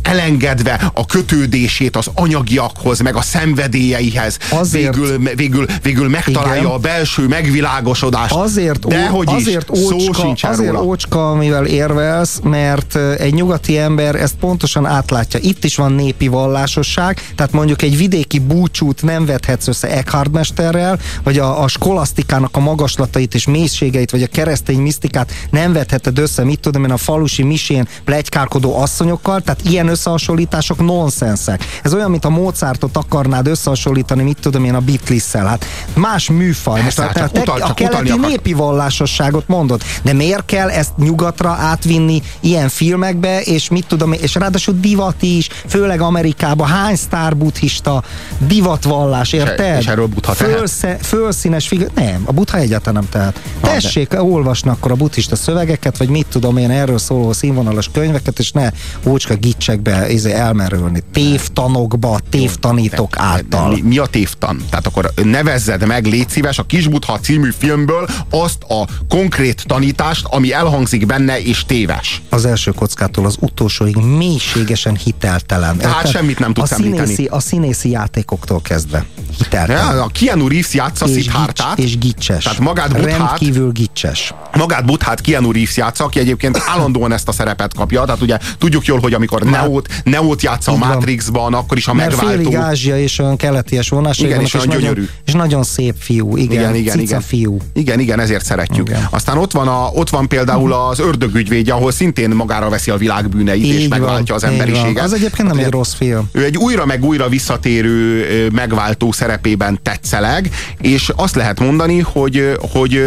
elengedve 0.01 0.91
a 0.93 1.05
kötődését 1.05 1.96
az 1.96 2.10
anyagiakhoz, 2.13 3.00
meg 3.00 3.15
a 3.15 3.22
szenvedélyeihez 3.22 4.38
Azért- 4.50 4.96
végül, 4.96 5.17
végül, 5.36 5.65
végül 5.81 6.10
megtalálja 6.10 6.62
Igen. 6.62 6.72
a 6.74 6.77
belső 6.77 7.27
megvilágosodást. 7.27 8.34
Azért, 8.34 8.88
De 8.88 9.08
hogy 9.08 9.27
is, 9.29 9.36
azért 9.36 9.75
szó 9.75 9.96
ócska, 9.96 10.22
sincsen 10.22 10.51
azért 10.51 10.72
róla. 10.72 10.84
ócska, 10.84 11.29
amivel 11.31 11.65
érvelsz, 11.65 12.39
mert 12.43 12.96
egy 12.96 13.34
nyugati 13.34 13.77
ember 13.77 14.15
ezt 14.15 14.36
pontosan 14.39 14.86
átlátja. 14.86 15.39
Itt 15.43 15.63
is 15.63 15.75
van 15.75 15.91
népi 15.91 16.27
vallásosság, 16.27 17.22
tehát 17.36 17.51
mondjuk 17.51 17.81
egy 17.81 17.98
vidéki 17.98 18.39
búcsút 18.39 19.01
nem 19.03 19.25
vethetsz 19.25 19.67
össze 19.67 19.88
Eckhart 19.98 20.31
mesterrel, 20.31 21.00
vagy 21.24 21.38
a, 21.38 21.63
a 21.63 21.67
skolasztikának 21.67 22.58
a 22.58 22.60
magaslatait 22.60 23.34
és 23.36 23.46
mélységeit, 23.46 24.12
vagy 24.12 24.24
a 24.24 24.27
keresztény 24.27 24.79
misztikát 24.79 25.31
nem 25.51 25.74
vetheted 25.74 26.17
össze, 26.20 26.43
mit 26.43 26.60
tudom 26.60 26.84
én, 26.84 26.91
a 26.91 26.98
falusi 26.98 27.40
misén 27.43 27.88
plegykálkodó 28.03 28.79
asszonyokkal, 28.81 29.41
tehát 29.41 29.62
ilyen 29.63 29.88
összehasonlítások 29.88 30.86
nonszenszek. 30.86 31.65
Ez 31.83 31.93
olyan, 31.93 32.12
mint 32.12 32.25
a 32.25 32.29
Mozartot 32.29 32.98
akarnád 32.98 33.48
összehasonlítani, 33.48 34.24
mit 34.24 34.38
tudom 34.41 34.63
én, 34.63 34.75
a 34.75 34.79
Beatles-szel. 34.79 35.45
Hát 35.45 35.65
más 35.93 36.29
műfaj. 36.29 36.81
Most, 36.81 37.00
hát 37.00 37.17
a, 37.17 37.27
te- 37.27 37.39
utal- 37.39 37.62
a 37.62 37.74
keleti 37.74 38.17
népi 38.17 38.53
vallásosságot 38.53 39.48
mondod. 39.48 39.81
De 40.01 40.13
miért 40.13 40.45
kell 40.45 40.69
ezt 40.69 40.98
nyugatra 40.98 41.50
átvinni 41.50 42.21
ilyen 42.39 42.69
filmekbe, 42.69 43.41
és 43.41 43.69
mit 43.69 43.88
tudom, 43.88 44.13
én, 44.13 44.19
és 44.21 44.36
ráadásul 44.36 44.75
divat 44.79 45.21
is, 45.21 45.50
főleg 45.67 46.01
Amerikában 46.01 46.67
hány 46.67 46.95
sztár 46.95 47.38
buddhista 47.38 48.03
divatvallás, 48.48 49.33
érted? 49.33 49.79
és 49.79 49.88
erről 49.88 50.07
Buddha? 50.07 50.33
Fölsze, 50.33 50.98
Fölszínes 51.01 51.67
figur... 51.67 51.89
Nem, 51.95 52.21
a 52.25 52.31
buddha 52.31 52.57
egyáltalán 52.57 52.93
nem 52.93 53.10
tehet. 53.10 53.41
Tessék 53.62 54.13
olvasni 54.17 54.69
akkor 54.69 54.91
a 54.91 54.95
buddhista 54.95 55.36
szövegeket, 55.36 55.98
vagy 55.98 56.10
mit 56.10 56.27
tudom 56.29 56.57
én, 56.57 56.69
erről 56.69 56.98
szóló 56.98 57.31
színvonalas 57.34 57.90
könyveket, 57.94 58.40
és 58.40 58.52
ne 58.52 58.70
ócska 59.06 59.36
gicsekbe 59.36 60.10
izé, 60.12 60.32
elmerülni. 60.32 61.04
Tévtanokba, 61.14 62.20
tévtanítók 62.30 63.18
által. 63.18 63.70
Mi, 63.74 63.82
mi 63.82 63.98
a 63.98 64.06
tévtan? 64.06 64.64
Tehát 64.70 64.88
akkor 64.88 65.12
nevezzed 65.24 65.86
meg, 65.88 66.06
légy 66.06 66.30
szíves, 66.30 66.60
a 66.60 66.64
Kisbutha 66.64 67.20
című 67.20 67.50
filmből 67.58 68.08
azt 68.30 68.64
a 68.64 68.88
konkrét 69.10 69.64
tanítást, 69.68 70.26
ami 70.26 70.54
elhangzik 70.54 71.06
benne 71.06 71.42
és 71.42 71.66
téves. 71.66 72.22
az 72.30 72.46
első 72.46 72.72
kockától 72.72 73.26
az 73.26 73.36
utolsóig 73.40 73.96
mélységesen 73.96 74.96
hiteltelen. 74.96 75.78
Tehát 75.78 76.10
semmit 76.10 76.40
nem 76.40 76.54
tudsz 76.54 76.72
a 76.72 76.76
színészi, 76.76 76.98
említeni. 76.98 77.28
A 77.28 77.40
színészi 77.40 77.90
játékoktól 77.90 78.62
kezdve. 78.62 79.06
Hiteltelen. 79.38 79.96
Ja, 79.96 80.04
a 80.04 80.10
Keanu 80.20 80.48
Reeves 80.48 80.74
játsza 80.74 81.06
és, 81.06 81.24
Siddhartát, 81.24 81.80
és 81.80 81.98
gicses. 81.98 82.44
tehát 82.44 82.60
magát 82.60 82.92
Buddhát, 82.94 83.18
Rendkívül 83.18 83.72
gicses. 83.72 84.34
magát 84.54 84.86
Buddhát 84.86 85.22
Keanu 85.22 85.52
Reeves 85.52 85.78
játsza, 85.78 86.04
aki 86.04 86.20
egyébként 86.20 86.64
állandóan 86.68 87.12
ezt 87.22 87.30
a 87.30 87.32
szerepet 87.32 87.74
kapja, 87.74 88.04
tehát 88.06 88.22
ugye 88.22 88.38
tudjuk 88.58 88.86
jól, 88.86 89.00
hogy 89.00 89.13
amikor 89.13 89.44
Már- 89.44 89.62
Neót, 89.62 89.88
Neót 90.04 90.42
játsza 90.42 90.72
a 90.72 90.74
Így 90.74 90.80
van. 90.80 90.90
Matrixban, 90.90 91.54
akkor 91.54 91.78
is 91.78 91.88
a 91.88 91.94
Mert 91.94 92.13
félig 92.16 92.44
megváltó. 92.46 92.68
ázsia 92.70 93.00
és 93.00 93.20
olyan 93.20 93.36
keleties 93.38 93.90
vonásai 93.90 94.25
Igen, 94.25 94.36
vannak, 94.38 94.54
és 94.54 94.54
olyan 94.56 94.68
nagyon, 94.68 94.82
gyönyörű. 94.82 95.06
és 95.25 95.34
nagyon 95.34 95.63
szép 95.63 95.96
fiú. 96.00 96.38
Igen, 96.38 96.60
Igen, 96.60 96.75
igen, 96.75 97.00
igen. 97.00 97.22
fiú. 97.22 97.58
Igen, 97.74 98.00
igen, 98.00 98.20
ezért 98.20 98.46
szeretjük. 98.46 98.90
Igen. 98.90 99.08
Aztán 99.10 99.38
ott 99.38 99.51
van, 99.51 99.68
a, 99.68 99.88
ott 99.94 100.10
van 100.10 100.28
például 100.28 100.74
az 100.74 101.00
ördögügyvédje, 101.00 101.74
ahol 101.74 101.92
szintén 101.92 102.30
magára 102.30 102.70
veszi 102.70 102.92
a 102.92 102.98
világ 102.98 103.30
bűneit, 103.30 103.63
és 103.66 103.80
Így 103.80 103.90
megváltja 103.90 104.36
az 104.36 104.44
így 104.46 104.50
emberiséget. 104.51 104.94
van. 104.94 105.04
Az 105.04 105.13
egyébként 105.13 105.48
nem 105.48 105.58
Hát 105.58 105.66
egy 105.66 105.72
rossz 105.72 105.94
film. 105.94 106.30
Ő 106.32 106.44
egy 106.44 106.58
újra 106.58 106.86
meg 106.86 107.04
újra 107.04 107.30
visszatérő 107.30 108.25
megváltó 108.54 109.12
szerepében 109.12 109.80
tetszeleg, 109.84 110.50
és 110.82 111.12
azt 111.16 111.36
lehet 111.36 111.60
mondani, 111.60 112.00
hogy, 112.00 112.58
hogy 112.72 113.01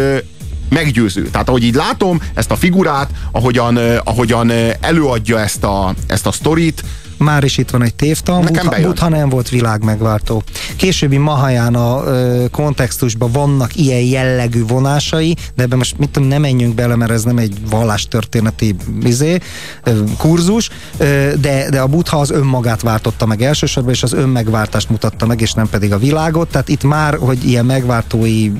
meggyőző. 0.69 1.29
Tehát 1.29 1.49
ahogy 1.49 1.63
így 1.63 1.75
látom 1.75 2.21
ezt 2.33 2.51
a 2.51 2.55
figurát, 2.55 3.09
ahogyan, 3.31 3.77
ahogyan 4.03 4.51
előadja 4.79 5.39
ezt 5.39 5.63
a, 5.63 5.93
ezt 6.07 6.25
a 6.25 6.31
sztorit, 6.31 6.83
már 7.17 7.43
is 7.43 7.57
itt 7.57 7.69
van 7.69 7.83
egy 7.83 7.95
tévtan, 7.95 8.41
Butha, 8.41 8.81
Butha 8.81 9.09
nem 9.09 9.29
volt 9.29 9.49
világ 9.49 9.83
megváltó. 9.83 10.43
Későbbi 10.75 11.17
Mahajana 11.17 12.03
ö, 12.05 12.45
kontextusban 12.51 13.31
vannak 13.31 13.75
ilyen 13.75 14.01
jellegű 14.01 14.65
vonásai, 14.65 15.35
de 15.55 15.63
ebben 15.63 15.77
most 15.77 15.97
mit 15.97 16.09
tudom, 16.09 16.27
nem 16.27 16.41
menjünk 16.41 16.75
bele, 16.75 16.95
mert 16.95 17.11
ez 17.11 17.23
nem 17.23 17.37
egy 17.37 17.57
vallástörténeti 17.69 18.75
izé, 19.03 19.39
ö, 19.83 20.03
kurzus, 20.17 20.69
ö, 20.97 21.31
de, 21.41 21.69
de 21.69 21.81
a 21.81 21.87
Butha 21.87 22.17
az 22.17 22.31
önmagát 22.31 22.81
váltotta 22.81 23.25
meg 23.25 23.41
elsősorban, 23.41 23.93
és 23.93 24.03
az 24.03 24.13
önmegváltást 24.13 24.89
mutatta 24.89 25.25
meg, 25.25 25.41
és 25.41 25.53
nem 25.53 25.69
pedig 25.69 25.93
a 25.93 25.97
világot. 25.97 26.47
Tehát 26.47 26.69
itt 26.69 26.83
már, 26.83 27.17
hogy 27.17 27.49
ilyen 27.49 27.65
megváltói 27.65 28.51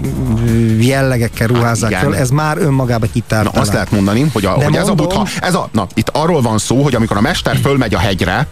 jellegekkel 0.79 1.47
ruházzák 1.47 1.91
hát 1.91 2.03
föl, 2.03 2.15
ez 2.15 2.29
már 2.29 2.57
önmagában 2.57 3.09
hiteltelen. 3.13 3.51
Na, 3.55 3.61
azt 3.61 3.73
lehet 3.73 3.91
mondani, 3.91 4.29
hogy, 4.33 4.45
a, 4.45 4.49
hogy 4.49 4.63
mondom, 4.63 4.81
ez 4.81 4.87
a 4.87 4.93
Butha, 4.93 5.27
ez 5.41 5.55
a, 5.55 5.69
na, 5.71 5.87
itt 5.93 6.09
arról 6.09 6.41
van 6.41 6.57
szó, 6.57 6.83
hogy 6.83 6.95
amikor 6.95 7.17
a 7.17 7.21
mester 7.21 7.57
fölmegy 7.57 7.93
a 7.93 7.97
hegyre, 7.99 8.44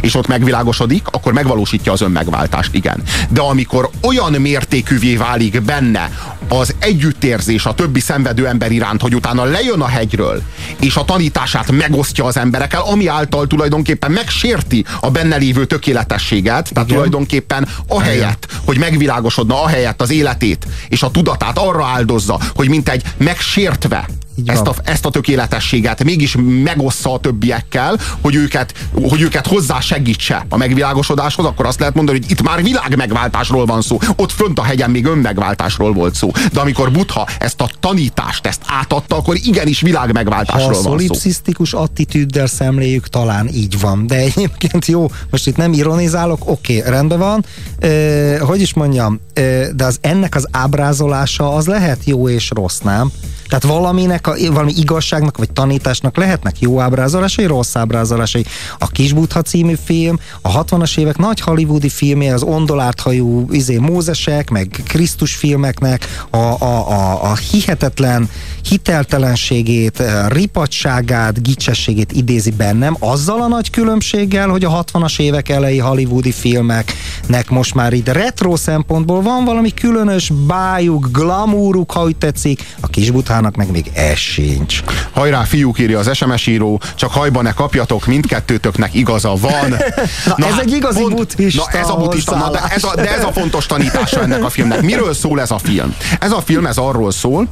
és 0.00 0.14
ott 0.14 0.26
megvilágosodik, 0.26 1.06
akkor 1.10 1.32
megvalósítja 1.32 1.92
az 1.92 2.00
önmegváltást, 2.00 2.74
igen. 2.74 3.02
De 3.28 3.40
amikor 3.40 3.90
olyan 4.02 4.32
mértékűvé 4.32 5.16
válik 5.16 5.62
benne 5.62 6.10
az 6.48 6.74
együttérzés 6.78 7.64
a 7.66 7.74
többi 7.74 8.00
szenvedő 8.00 8.46
ember 8.46 8.72
iránt, 8.72 9.00
hogy 9.00 9.14
utána 9.14 9.44
lejön 9.44 9.80
a 9.80 9.86
hegyről, 9.86 10.42
és 10.80 10.96
a 10.96 11.04
tanítását 11.04 11.70
megosztja 11.70 12.24
az 12.24 12.36
emberekkel, 12.36 12.80
ami 12.80 13.06
által 13.06 13.46
tulajdonképpen 13.46 14.10
megsérti 14.10 14.84
a 15.00 15.10
benne 15.10 15.36
lévő 15.36 15.64
tökéletességet, 15.64 16.70
tehát 16.72 16.72
igen. 16.72 16.86
tulajdonképpen 16.86 17.68
ahelyett, 17.88 18.46
hogy 18.64 18.78
megvilágosodna, 18.78 19.62
ahelyett 19.62 20.00
az 20.00 20.10
életét 20.10 20.66
és 20.88 21.02
a 21.02 21.10
tudatát 21.10 21.58
arra 21.58 21.86
áldozza, 21.86 22.40
hogy 22.54 22.68
mint 22.68 22.88
egy 22.88 23.02
megsértve 23.16 24.08
ezt 24.46 24.66
a, 24.66 24.74
ezt 24.84 25.06
a 25.06 25.10
tökéletességet 25.10 26.04
mégis 26.04 26.36
megossza 26.64 27.12
a 27.12 27.18
többiekkel, 27.18 27.98
hogy 28.20 28.34
őket, 28.34 28.74
hogy 29.02 29.20
őket 29.20 29.46
hozzá 29.46 29.80
segítse 29.80 30.46
a 30.48 30.56
megvilágosodáshoz, 30.56 31.44
akkor 31.44 31.66
azt 31.66 31.78
lehet 31.78 31.94
mondani, 31.94 32.18
hogy 32.18 32.30
itt 32.30 32.42
már 32.42 32.62
világ 32.62 32.96
megváltásról 32.96 33.66
van 33.66 33.82
szó. 33.82 33.98
Ott 34.16 34.32
fönt 34.32 34.58
a 34.58 34.62
hegyen 34.62 34.90
még 34.90 35.04
önmegváltásról 35.06 35.92
volt 35.92 36.14
szó. 36.14 36.30
De 36.52 36.60
amikor 36.60 36.90
Butha 36.90 37.28
ezt 37.38 37.60
a 37.60 37.70
tanítást, 37.80 38.46
ezt 38.46 38.62
átadta, 38.66 39.16
akkor 39.16 39.36
igenis 39.42 39.80
világ 39.80 40.12
megváltásról 40.12 40.72
van 40.72 40.82
szó. 40.82 40.82
szolipszisztikus 40.82 41.72
attitűddel 41.72 42.46
szemléljük, 42.46 43.08
talán 43.08 43.48
így 43.48 43.80
van. 43.80 44.06
De 44.06 44.16
egyébként 44.16 44.86
jó, 44.86 45.10
most 45.30 45.46
itt 45.46 45.56
nem 45.56 45.72
ironizálok, 45.72 46.40
oké, 46.44 46.78
okay, 46.78 46.90
rendben 46.90 47.18
van. 47.18 47.44
E, 47.78 48.38
hogy 48.40 48.60
is 48.60 48.74
mondjam, 48.74 49.20
e, 49.34 49.72
de 49.72 49.84
az 49.84 49.98
ennek 50.00 50.34
az 50.34 50.46
ábrázolása 50.50 51.54
az 51.54 51.66
lehet 51.66 51.98
jó 52.04 52.28
és 52.28 52.50
rossz, 52.50 52.78
nem? 52.78 53.10
Tehát 53.48 53.64
valaminek, 53.64 54.26
valami 54.50 54.72
igazságnak 54.76 55.38
vagy 55.38 55.50
tanításnak 55.52 56.16
lehetnek 56.16 56.60
jó 56.60 56.80
ábrázolásai, 56.80 57.46
rossz 57.46 57.76
ábrázolásai. 57.76 58.44
A 58.78 58.86
Kisbutha 58.86 59.42
című 59.42 59.74
film, 59.84 60.18
a 60.42 60.64
60-as 60.64 60.98
évek 60.98 61.16
nagy 61.16 61.40
hollywoodi 61.40 61.88
filmje, 61.88 62.34
az 62.34 62.42
ondolárthajú 62.42 63.46
izé, 63.50 63.76
Mózesek, 63.76 64.50
meg 64.50 64.82
Krisztus 64.86 65.34
filmeknek 65.34 66.26
a, 66.30 66.36
a, 66.36 66.90
a, 66.90 67.30
a 67.30 67.36
hihetetlen 67.36 68.30
hiteltelenségét, 68.68 70.02
ripatságát, 70.28 71.42
gicsességét 71.42 72.12
idézi 72.12 72.50
bennem, 72.50 72.96
azzal 72.98 73.42
a 73.42 73.48
nagy 73.48 73.70
különbséggel, 73.70 74.48
hogy 74.48 74.64
a 74.64 74.84
60-as 74.84 75.20
évek 75.20 75.48
elejé 75.48 75.78
hollywoodi 75.78 76.32
filmeknek 76.32 77.50
most 77.50 77.74
már 77.74 77.92
itt 77.92 78.08
retro 78.08 78.56
szempontból 78.56 79.22
van 79.22 79.44
valami 79.44 79.74
különös 79.74 80.32
bájuk, 80.46 81.08
glamúruk, 81.12 81.92
ha 81.92 82.04
úgy 82.04 82.16
tetszik, 82.16 82.62
a 82.80 82.86
Kisbutha 82.86 83.38
Attilának 83.38 83.56
meg 83.56 83.70
még 83.70 83.90
ez 83.94 84.17
sincs. 84.18 84.82
Hajrá, 85.12 85.42
fiúk, 85.42 85.78
írja 85.78 85.98
az 85.98 86.16
SMS 86.16 86.46
író, 86.46 86.80
csak 86.94 87.12
hajban 87.12 87.42
ne 87.42 87.52
kapjatok, 87.52 88.06
mindkettőtöknek 88.06 88.94
igaza 88.94 89.34
van. 89.34 89.68
na, 90.26 90.34
na, 90.36 90.46
ez 90.46 90.52
hát, 90.52 90.60
egy 90.60 90.72
igazi 90.72 91.00
pont, 91.00 91.14
buddhista. 91.14 91.68
Na, 91.72 91.78
ez 91.78 91.88
a 91.88 91.96
buddhista, 91.96 92.36
na, 92.36 92.50
de, 92.50 92.62
ez 92.68 92.84
a, 92.84 92.94
de 92.94 93.16
ez 93.16 93.24
a 93.24 93.32
fontos 93.32 93.66
tanítása 93.66 94.22
ennek 94.22 94.44
a 94.44 94.48
filmnek. 94.48 94.82
Miről 94.82 95.14
szól 95.14 95.40
ez 95.40 95.50
a 95.50 95.58
film? 95.58 95.94
Ez 96.20 96.30
a 96.30 96.40
film, 96.40 96.66
ez 96.66 96.76
arról 96.76 97.10
szól, 97.10 97.48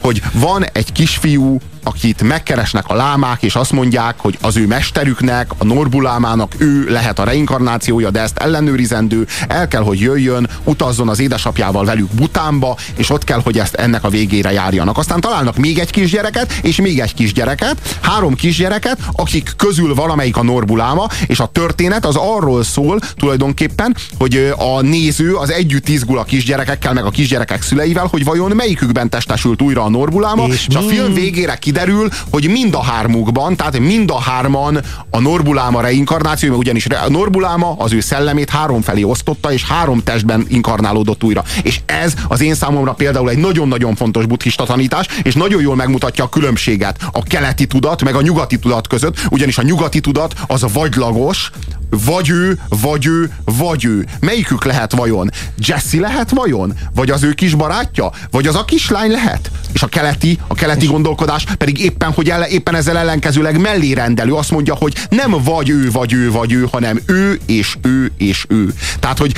hogy 0.00 0.22
van 0.32 0.64
egy 0.72 0.92
kisfiú, 0.92 1.60
akit 1.84 2.22
megkeresnek 2.22 2.84
a 2.88 2.94
lámák, 2.94 3.42
és 3.42 3.54
azt 3.54 3.72
mondják, 3.72 4.14
hogy 4.18 4.38
az 4.40 4.56
ő 4.56 4.66
mesterüknek, 4.66 5.50
a 5.58 5.64
Norbulámának 5.64 6.54
ő 6.58 6.86
lehet 6.88 7.18
a 7.18 7.24
reinkarnációja, 7.24 8.10
de 8.10 8.20
ezt 8.20 8.38
ellenőrizendő, 8.38 9.26
el 9.48 9.68
kell, 9.68 9.82
hogy 9.82 10.00
jöjjön, 10.00 10.48
utazzon 10.64 11.08
az 11.08 11.20
édesapjával 11.20 11.84
velük 11.84 12.08
Butánba, 12.10 12.76
és 12.96 13.10
ott 13.10 13.24
kell, 13.24 13.40
hogy 13.44 13.58
ezt 13.58 13.74
ennek 13.74 14.04
a 14.04 14.08
végére 14.08 14.52
járjanak. 14.52 14.98
Aztán 14.98 15.20
találnak 15.20 15.56
még 15.56 15.78
egy 15.78 15.90
kisgyereket, 15.90 16.52
és 16.62 16.80
még 16.80 17.00
egy 17.00 17.14
kisgyereket, 17.14 17.98
három 18.00 18.34
kisgyereket, 18.34 18.98
akik 19.12 19.52
közül 19.56 19.94
valamelyik 19.94 20.36
a 20.36 20.42
Norbuláma, 20.42 21.08
és 21.26 21.40
a 21.40 21.46
történet 21.46 22.06
az 22.06 22.16
arról 22.16 22.62
szól 22.62 22.98
tulajdonképpen, 23.16 23.96
hogy 24.18 24.52
a 24.56 24.80
néző 24.80 25.34
az 25.34 25.50
együtt 25.50 25.88
izgul 25.88 26.18
a 26.18 26.24
kisgyerekekkel, 26.24 26.92
meg 26.92 27.04
a 27.04 27.10
kisgyerekek 27.10 27.62
szüleivel, 27.62 28.06
hogy 28.06 28.24
vajon 28.24 28.50
melyikükben 28.50 29.08
testesült 29.08 29.62
újra 29.62 29.82
a 29.82 29.88
Norbuláma, 29.88 30.46
és, 30.46 30.66
és 30.68 30.74
a 30.74 30.80
film 30.80 31.14
végére 31.14 31.54
kiderül, 31.70 32.08
hogy 32.30 32.48
mind 32.48 32.74
a 32.74 32.82
hármukban, 32.82 33.56
tehát 33.56 33.78
mind 33.78 34.10
a 34.10 34.20
hárman 34.20 34.80
a 35.10 35.20
Norbuláma 35.20 35.80
reinkarnáció, 35.80 36.56
ugyanis 36.56 36.86
a 36.86 37.10
Norbuláma 37.10 37.74
az 37.78 37.92
ő 37.92 38.00
szellemét 38.00 38.50
három 38.50 38.82
felé 38.82 39.02
osztotta, 39.02 39.52
és 39.52 39.64
három 39.64 40.02
testben 40.02 40.46
inkarnálódott 40.48 41.24
újra. 41.24 41.44
És 41.62 41.80
ez 41.86 42.14
az 42.28 42.40
én 42.40 42.54
számomra 42.54 42.92
például 42.92 43.30
egy 43.30 43.38
nagyon-nagyon 43.38 43.94
fontos 43.94 44.26
buddhista 44.26 44.64
tanítás, 44.64 45.06
és 45.22 45.34
nagyon 45.34 45.60
jól 45.60 45.76
megmutatja 45.76 46.24
a 46.24 46.28
különbséget 46.28 47.08
a 47.12 47.22
keleti 47.22 47.66
tudat, 47.66 48.04
meg 48.04 48.14
a 48.14 48.20
nyugati 48.20 48.58
tudat 48.58 48.86
között, 48.86 49.20
ugyanis 49.30 49.58
a 49.58 49.62
nyugati 49.62 50.00
tudat 50.00 50.34
az 50.46 50.62
a 50.62 50.68
vagylagos, 50.72 51.50
vagy 51.90 52.30
ő, 52.30 52.58
vagy 52.68 53.06
ő, 53.06 53.32
vagy 53.44 53.84
ő. 53.84 54.06
Melyikük 54.20 54.64
lehet 54.64 54.92
vajon? 54.92 55.30
Jesse 55.58 56.00
lehet 56.00 56.30
vajon? 56.30 56.74
Vagy 56.94 57.10
az 57.10 57.22
ő 57.22 57.32
kis 57.32 57.54
barátja? 57.54 58.10
Vagy 58.30 58.46
az 58.46 58.54
a 58.54 58.64
kislány 58.64 59.10
lehet? 59.10 59.50
És 59.72 59.82
a 59.82 59.86
keleti, 59.86 60.38
a 60.46 60.54
keleti 60.54 60.86
gondolkodás 60.86 61.44
pedig 61.58 61.78
éppen, 61.78 62.12
hogy 62.12 62.30
ele, 62.30 62.48
éppen 62.48 62.74
ezzel 62.74 62.98
ellenkezőleg 62.98 63.60
mellé 63.60 63.92
rendelő. 63.92 64.32
Azt 64.32 64.50
mondja, 64.50 64.74
hogy 64.74 64.94
nem 65.08 65.34
vagy 65.44 65.68
ő, 65.68 65.90
vagy 65.90 66.12
ő, 66.12 66.30
vagy 66.30 66.52
ő, 66.52 66.68
hanem 66.72 67.00
ő, 67.06 67.40
és 67.46 67.76
ő, 67.82 68.12
és 68.16 68.44
ő. 68.48 68.74
Tehát, 69.00 69.18
hogy 69.18 69.32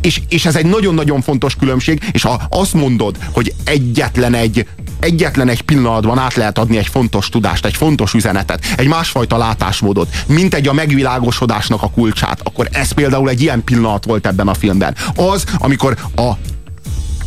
és, 0.00 0.20
és 0.28 0.46
ez 0.46 0.56
egy 0.56 0.66
nagyon-nagyon 0.66 1.20
fontos 1.20 1.56
különbség, 1.56 2.02
és 2.12 2.22
ha 2.22 2.42
azt 2.48 2.74
mondod, 2.74 3.16
hogy 3.32 3.54
egyetlen 3.64 4.34
egy 4.34 4.66
egyetlen 5.00 5.48
egy 5.48 5.62
pillanatban 5.62 6.18
át 6.18 6.34
lehet 6.34 6.58
adni 6.58 6.76
egy 6.76 6.86
fontos 6.86 7.28
tudást, 7.28 7.64
egy 7.64 7.76
fontos 7.76 8.14
üzenetet, 8.14 8.64
egy 8.76 8.86
másfajta 8.86 9.36
látásmódot, 9.36 10.08
mint 10.26 10.54
egy 10.54 10.68
a 10.68 10.72
megvilágosodásnak 10.72 11.82
a 11.82 11.90
kulcsát, 11.90 12.40
akkor 12.42 12.68
ez 12.72 12.92
például 12.92 13.28
egy 13.28 13.40
ilyen 13.40 13.64
pillanat 13.64 14.04
volt 14.04 14.26
ebben 14.26 14.48
a 14.48 14.54
filmben. 14.54 14.94
Az, 15.16 15.44
amikor 15.58 15.96
a 16.16 16.32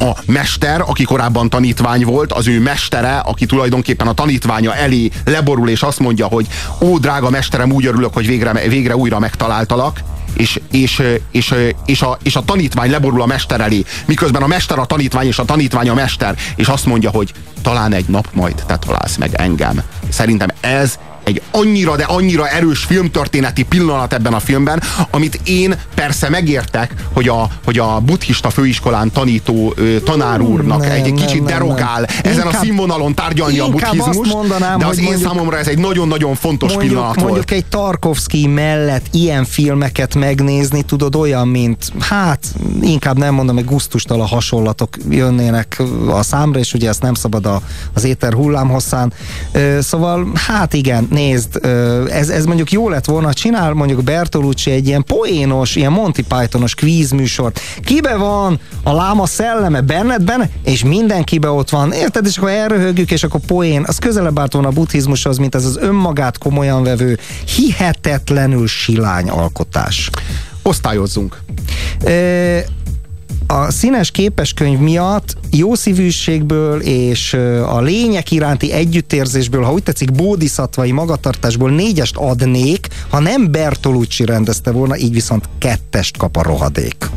a 0.04 0.18
mester, 0.26 0.82
aki 0.82 1.04
korábban 1.04 1.50
tanítvány 1.50 2.04
volt, 2.04 2.32
az 2.34 2.48
ő 2.48 2.60
mestere, 2.60 3.18
aki 3.18 3.46
tulajdonképpen 3.46 4.08
a 4.08 4.14
tanítványa 4.14 4.76
elé 4.76 5.10
leborul, 5.26 5.70
és 5.70 5.82
azt 5.82 6.00
mondja, 6.00 6.26
hogy 6.28 6.48
ó, 6.80 6.98
drága 6.98 7.30
mesterem, 7.30 7.72
úgy 7.72 7.86
örülök, 7.86 8.14
hogy 8.14 8.28
végre, 8.28 8.68
végre 8.68 8.96
újra 8.96 9.20
megtaláltalak, 9.20 10.02
és, 10.34 10.60
és, 10.72 11.02
és, 11.32 11.54
és, 11.86 12.02
a, 12.02 12.18
és 12.24 12.36
a 12.36 12.42
tanítvány 12.42 12.90
leborul 12.90 13.22
a 13.22 13.26
mester 13.26 13.62
elé, 13.62 13.84
miközben 14.06 14.42
a 14.42 14.48
mester 14.48 14.80
a 14.80 14.86
tanítvány, 14.86 15.28
és 15.28 15.40
a 15.40 15.46
tanítvány 15.46 15.90
a 15.90 15.94
mester, 15.94 16.36
és 16.56 16.68
azt 16.68 16.86
mondja, 16.86 17.10
hogy 17.10 17.34
talán 17.62 17.94
egy 17.94 18.06
nap 18.08 18.28
majd 18.34 18.64
te 18.68 18.78
találsz 18.78 19.18
meg 19.18 19.34
engem. 19.34 19.82
Szerintem 20.10 20.50
ez 20.60 21.00
egy 21.32 21.42
annyira, 21.52 21.96
de 21.96 22.04
annyira 22.04 22.48
erős 22.48 22.80
filmtörténeti 22.80 23.64
pillanat 23.64 24.14
ebben 24.14 24.34
a 24.34 24.40
filmben, 24.40 24.82
amit 25.12 25.40
én 25.44 25.76
persze 25.96 26.30
megértek, 26.30 26.94
hogy 27.14 27.28
a, 27.28 27.48
hogy 27.66 27.78
a 27.78 28.00
buddhista 28.00 28.50
főiskolán 28.50 29.12
tanító 29.12 29.74
tanár 30.04 30.42
úrnak 30.42 30.82
nem, 30.82 30.92
egy 30.92 31.14
kicsit 31.14 31.44
nem, 31.44 31.46
derogál 31.46 32.00
nem. 32.00 32.18
ezen 32.24 32.46
inkább, 32.46 32.54
a 32.54 32.64
színvonalon 32.66 33.14
tárgyalni 33.14 33.60
a 33.60 33.70
buddhizmus, 33.70 34.28
mondanám, 34.28 34.80
de 34.80 34.86
az 34.86 34.98
én 34.98 35.04
mondjuk, 35.04 35.30
számomra 35.30 35.58
ez 35.58 35.68
egy 35.68 35.78
nagyon-nagyon 35.78 36.36
fontos 36.36 36.70
mondjuk, 36.70 36.92
pillanat 36.94 37.16
mondjuk 37.16 37.50
volt. 37.50 37.52
egy 37.52 37.66
Tarkovsky 37.66 38.48
mellett 38.48 39.06
ilyen 39.12 39.46
filmeket 39.46 40.16
megnézni, 40.16 40.82
tudod, 40.82 41.16
olyan, 41.16 41.48
mint 41.48 41.92
hát 42.00 42.46
inkább 42.82 43.18
nem 43.18 43.34
mondom, 43.34 43.56
hogy 43.56 43.66
a 44.20 44.26
hasonlatok 44.26 44.98
jönnének 45.10 45.82
a 46.10 46.24
számra, 46.24 46.60
és 46.60 46.74
ugye 46.74 46.90
ezt 46.90 47.02
nem 47.02 47.14
szabad 47.14 47.46
a, 47.46 47.62
az 47.94 48.04
éter 48.04 48.34
hullámhosszán. 48.34 49.14
Szóval, 49.80 50.32
hát 50.34 50.74
igen, 50.74 51.08
nézd, 51.22 51.66
ez, 52.10 52.30
ez 52.30 52.46
mondjuk 52.46 52.72
jó 52.72 52.90
lett 52.90 53.06
volna, 53.06 53.34
csinál 53.34 53.74
mondjuk 53.74 54.04
Bertolucci 54.04 54.72
egy 54.72 54.88
ilyen 54.88 55.04
poénos, 55.04 55.76
ilyen 55.76 55.92
Monty 55.92 56.22
Pythonos 56.28 56.76
kvízműsort. 56.76 57.60
Kibe 57.84 58.16
van 58.16 58.60
a 58.84 58.94
láma 58.94 59.26
szelleme? 59.26 59.82
Benned 59.82 60.24
benne? 60.24 60.50
És 60.64 60.84
mindenkibe 60.84 61.50
ott 61.50 61.70
van. 61.70 61.92
Érted? 61.92 62.26
És 62.26 62.38
akkor 62.38 62.50
elröhögjük, 62.50 63.12
és 63.12 63.24
akkor 63.24 63.40
poén. 63.48 63.84
Az 63.88 63.98
közelebb 63.98 64.40
állt 64.40 64.54
volna 64.54 64.68
a 64.68 64.72
buddhizmushoz, 64.72 65.38
mint 65.38 65.56
ez 65.56 65.66
az 65.66 65.78
önmagát 65.78 66.38
komolyan 66.38 66.84
vevő, 66.84 67.20
hihetetlenül 67.56 68.68
silány 68.68 69.30
alkotás. 69.30 70.10
Osztályozzunk. 70.64 71.42
E 72.04 72.80
a 73.52 73.72
színes 73.72 74.12
képeskönyv 74.12 74.80
miatt 74.80 75.38
jó 75.52 75.76
szívűségből 75.76 76.82
és 76.82 77.34
a 77.66 77.82
lények 77.82 78.32
iránti 78.32 78.72
együttérzésből, 78.72 79.64
ha 79.64 79.72
úgy 79.72 79.84
tetszik, 79.84 80.12
bódiszattvai 80.12 80.92
magatartásból 80.92 81.70
négyest 81.70 82.16
adnék, 82.16 82.88
ha 83.10 83.20
nem 83.20 83.52
Bertolucci 83.52 84.26
rendezte 84.26 84.72
volna, 84.72 84.98
így 84.98 85.14
viszont 85.14 85.50
kettest 85.58 86.18
kap 86.18 86.38
a 86.38 86.44
rohadék. 86.44 87.10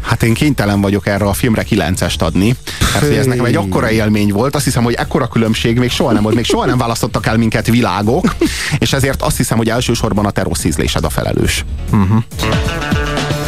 Hát 0.00 0.22
én 0.22 0.34
kénytelen 0.34 0.80
vagyok 0.80 1.06
erre 1.06 1.24
a 1.24 1.32
filmre 1.32 1.62
kilencest 1.62 2.22
adni, 2.22 2.56
mert 2.92 3.06
hogy 3.06 3.16
ez 3.16 3.26
nekem 3.26 3.44
egy 3.44 3.56
akkora 3.56 3.90
élmény 3.90 4.32
volt, 4.32 4.54
azt 4.54 4.64
hiszem, 4.64 4.82
hogy 4.82 4.94
ekkora 4.94 5.26
különbség 5.26 5.78
még 5.78 5.90
soha 5.90 6.12
nem 6.12 6.22
volt, 6.22 6.34
még 6.34 6.44
soha 6.44 6.66
nem 6.66 6.78
választottak 6.78 7.26
el 7.26 7.36
minket 7.36 7.66
világok, 7.66 8.36
és 8.78 8.92
ezért 8.92 9.22
azt 9.22 9.36
hiszem, 9.36 9.56
hogy 9.56 9.68
elsősorban 9.68 10.26
a 10.26 10.30
te 10.30 10.42
rossz 10.42 10.64
ízlésed 10.64 11.04
a 11.04 11.10
felelős. 11.10 11.64
Uh-huh. 11.92 12.99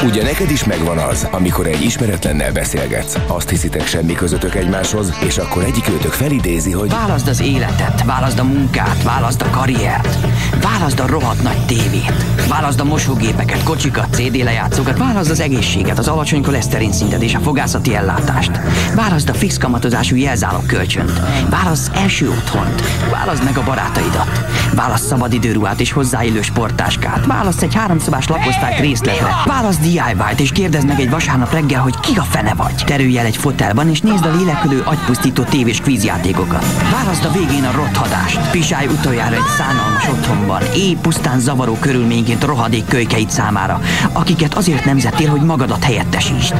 Ugye 0.04 0.22
neked 0.22 0.50
is 0.50 0.64
megvan 0.64 0.98
az, 0.98 1.28
amikor 1.30 1.66
egy 1.66 1.82
ismeretlennel 1.82 2.52
beszélgetsz, 2.52 3.18
azt 3.26 3.48
hiszitek 3.48 3.86
semmi 3.86 4.12
közöttök 4.12 4.54
egymáshoz, 4.54 5.12
és 5.26 5.38
akkor 5.38 5.64
egyik 5.64 5.88
őtök 5.88 6.12
felidézi, 6.12 6.72
hogy 6.72 6.90
Válaszd 6.90 7.28
az 7.28 7.40
életet, 7.40 8.04
válaszd 8.04 8.38
a 8.38 8.44
munkát, 8.44 9.02
válaszd 9.02 9.42
a 9.42 9.50
karriert, 9.50 10.18
válaszd 10.62 11.00
a 11.00 11.06
rohadt 11.06 11.42
nagy 11.42 11.66
tévét, 11.66 12.24
válaszd 12.48 12.80
a 12.80 12.84
mosógépeket, 12.84 13.62
kocsikat, 13.62 14.14
CD 14.14 14.36
lejátszókat, 14.36 14.98
válaszd 14.98 15.30
az 15.30 15.40
egészséget, 15.40 15.98
az 15.98 16.08
alacsony 16.08 16.42
koleszterin 16.42 16.92
szintet 16.92 17.22
és 17.22 17.34
a 17.34 17.40
fogászati 17.40 17.94
ellátást, 17.94 18.60
válaszd 18.94 19.28
a 19.28 19.34
fix 19.34 19.58
kamatozású 19.58 20.16
jelzálog 20.16 20.66
kölcsönt, 20.66 21.20
válaszd 21.50 21.96
első 21.96 22.28
otthont, 22.28 22.82
válaszd 23.10 23.44
meg 23.44 23.56
a 23.56 23.64
barátaidat, 23.64 24.44
válaszd 24.74 25.04
szabadidőruhát 25.04 25.80
és 25.80 25.92
hozzáillő 25.92 26.42
sportáskát, 26.42 27.26
válaszd 27.26 27.62
egy 27.62 27.74
háromszobás 27.74 28.28
lakosztályt 28.28 28.80
részletre, 28.80 29.26
válaszd 29.44 29.90
DIY-t 29.92 30.40
és 30.40 30.52
kérdezd 30.52 30.86
meg 30.86 31.00
egy 31.00 31.10
vasárnap 31.10 31.52
reggel, 31.52 31.80
hogy 31.80 32.00
ki 32.00 32.16
a 32.16 32.22
fene 32.22 32.54
vagy. 32.54 32.74
Terülj 32.86 33.18
el 33.18 33.26
egy 33.26 33.36
fotelban 33.36 33.90
és 33.90 34.00
nézd 34.00 34.24
a 34.24 34.36
lélekülő 34.36 34.82
agypusztító 34.84 35.42
tévés 35.42 35.80
kvízjátékokat. 35.80 36.64
Válaszd 36.92 37.24
a 37.24 37.30
végén 37.30 37.64
a 37.64 37.70
rothadást. 37.70 38.50
Pisálj 38.50 38.86
utoljára 38.86 39.34
egy 39.34 39.50
szánalmas 39.56 40.08
otthonban, 40.08 40.62
éj 40.74 40.96
pusztán 41.02 41.40
zavaró 41.40 41.76
körülményként 41.80 42.44
rohadék 42.44 42.84
kölykeit 42.84 43.30
számára, 43.30 43.80
akiket 44.12 44.54
azért 44.54 44.84
nemzettél, 44.84 45.28
hogy 45.28 45.40
magadat 45.42 45.84
helyettesítsd. 45.84 46.54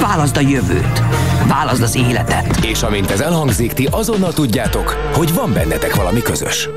Válaszd 0.00 0.36
a 0.36 0.40
jövőt. 0.40 1.02
Válaszd 1.46 1.82
az 1.82 1.96
életet. 1.96 2.64
és 2.64 2.82
amint 2.82 3.10
ez 3.10 3.20
elhangzik, 3.20 3.72
ti 3.72 3.88
azonnal 3.90 4.32
tudjátok, 4.32 5.10
hogy 5.14 5.34
van 5.34 5.52
bennetek 5.52 5.94
valami 5.94 6.22
közös. 6.22 6.68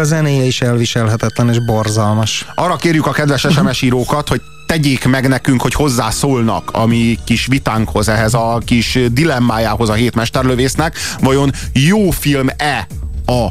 A 0.00 0.04
zenéje 0.04 0.44
is 0.44 0.60
elviselhetetlen 0.60 1.48
és 1.48 1.64
borzalmas. 1.64 2.46
Arra 2.54 2.76
kérjük 2.76 3.06
a 3.06 3.10
kedves 3.10 3.46
SMS 3.50 3.82
írókat, 3.82 4.28
hogy 4.28 4.40
tegyék 4.66 5.04
meg 5.04 5.28
nekünk, 5.28 5.62
hogy 5.62 5.74
hozzászólnak 5.74 6.70
a 6.72 6.86
mi 6.86 7.18
kis 7.24 7.46
vitánkhoz, 7.46 8.08
ehhez 8.08 8.34
a 8.34 8.60
kis 8.64 8.98
dilemmájához 9.12 9.88
a 9.88 9.92
hétmesterlövésznek. 9.92 10.96
Vajon 11.20 11.52
jó 11.72 12.10
film-e 12.10 12.86
a 13.26 13.48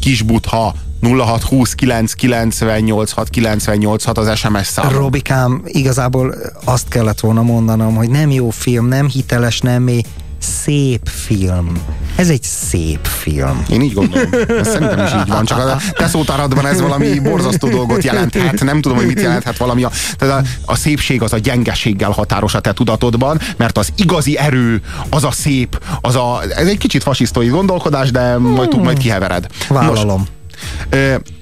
kis 0.00 0.22
butha 0.22 0.74
0620 1.00 1.74
998 1.74 3.12
698 3.12 4.06
az 4.06 4.38
SMS 4.38 4.66
szám. 4.66 4.92
Robikám, 4.92 5.62
igazából 5.64 6.34
azt 6.64 6.88
kellett 6.88 7.20
volna 7.20 7.42
mondanom, 7.42 7.94
hogy 7.94 8.10
nem 8.10 8.30
jó 8.30 8.50
film, 8.50 8.86
nem 8.86 9.08
hiteles, 9.08 9.60
nem 9.60 9.82
mély, 9.82 10.02
szép 10.42 11.08
film. 11.08 11.72
Ez 12.16 12.28
egy 12.28 12.42
szép 12.42 13.06
film. 13.06 13.62
Én 13.70 13.82
így 13.82 13.92
gondolom. 13.92 14.28
Ez 14.48 14.68
szerintem 14.68 15.04
is 15.04 15.12
így 15.12 15.28
van, 15.28 15.44
csak 15.44 15.58
a 15.58 15.76
te 15.92 16.06
szótáradban 16.06 16.66
ez 16.66 16.80
valami 16.80 17.18
borzasztó 17.18 17.68
dolgot 17.68 18.04
jelenthet. 18.04 18.64
Nem 18.64 18.80
tudom, 18.80 18.96
hogy 18.96 19.06
mit 19.06 19.20
jelenthet 19.20 19.56
valami. 19.56 19.84
A, 19.84 19.90
tehát 20.18 20.44
a, 20.44 20.72
a 20.72 20.74
szépség 20.76 21.22
az 21.22 21.32
a 21.32 21.38
gyengeséggel 21.38 22.10
határos 22.10 22.54
a 22.54 22.60
te 22.60 22.72
tudatodban, 22.72 23.40
mert 23.56 23.78
az 23.78 23.92
igazi 23.96 24.38
erő, 24.38 24.80
az 25.10 25.24
a 25.24 25.30
szép, 25.30 25.82
az 26.00 26.14
a, 26.16 26.42
ez 26.56 26.66
egy 26.66 26.78
kicsit 26.78 27.02
fasisztói 27.02 27.48
gondolkodás, 27.48 28.10
de 28.10 28.38
majd, 28.38 28.82
majd 28.82 28.98
kihevered. 28.98 29.46
Vállalom. 29.68 30.18
Nos, 30.18 30.28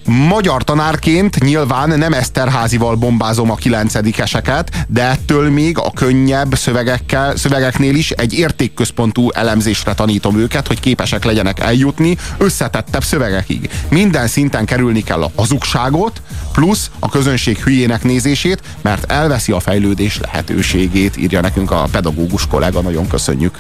magyar 0.05 0.65
tanárként 0.65 1.45
nyilván 1.45 1.99
nem 1.99 2.13
Eszterházival 2.13 2.95
bombázom 2.95 3.51
a 3.51 3.55
kilencedikeseket, 3.55 4.87
de 4.89 5.03
ettől 5.03 5.51
még 5.51 5.79
a 5.79 5.91
könnyebb 5.95 6.55
szövegekkel, 6.55 7.37
szövegeknél 7.37 7.95
is 7.95 8.11
egy 8.11 8.33
értékközpontú 8.33 9.31
elemzésre 9.31 9.95
tanítom 9.95 10.39
őket, 10.39 10.67
hogy 10.67 10.81
képesek 10.81 11.25
legyenek 11.25 11.61
eljutni 11.61 12.17
összetettebb 12.39 13.05
szövegekig. 13.05 13.71
Minden 13.89 14.27
szinten 14.27 14.65
kerülni 14.65 15.03
kell 15.03 15.23
a 15.23 15.33
hazugságot, 15.37 16.23
plusz 16.53 16.91
a 16.99 17.09
közönség 17.09 17.59
hülyének 17.59 18.03
nézését, 18.03 18.63
mert 18.81 19.13
elveszi 19.13 19.53
a 19.53 19.61
fejlődés 19.61 20.19
lehetőségét, 20.19 21.17
írja 21.17 21.41
nekünk 21.41 21.71
a 21.71 21.89
pedagógus 21.91 22.47
kollega, 22.47 22.81
nagyon 22.81 23.09
köszönjük. 23.09 23.59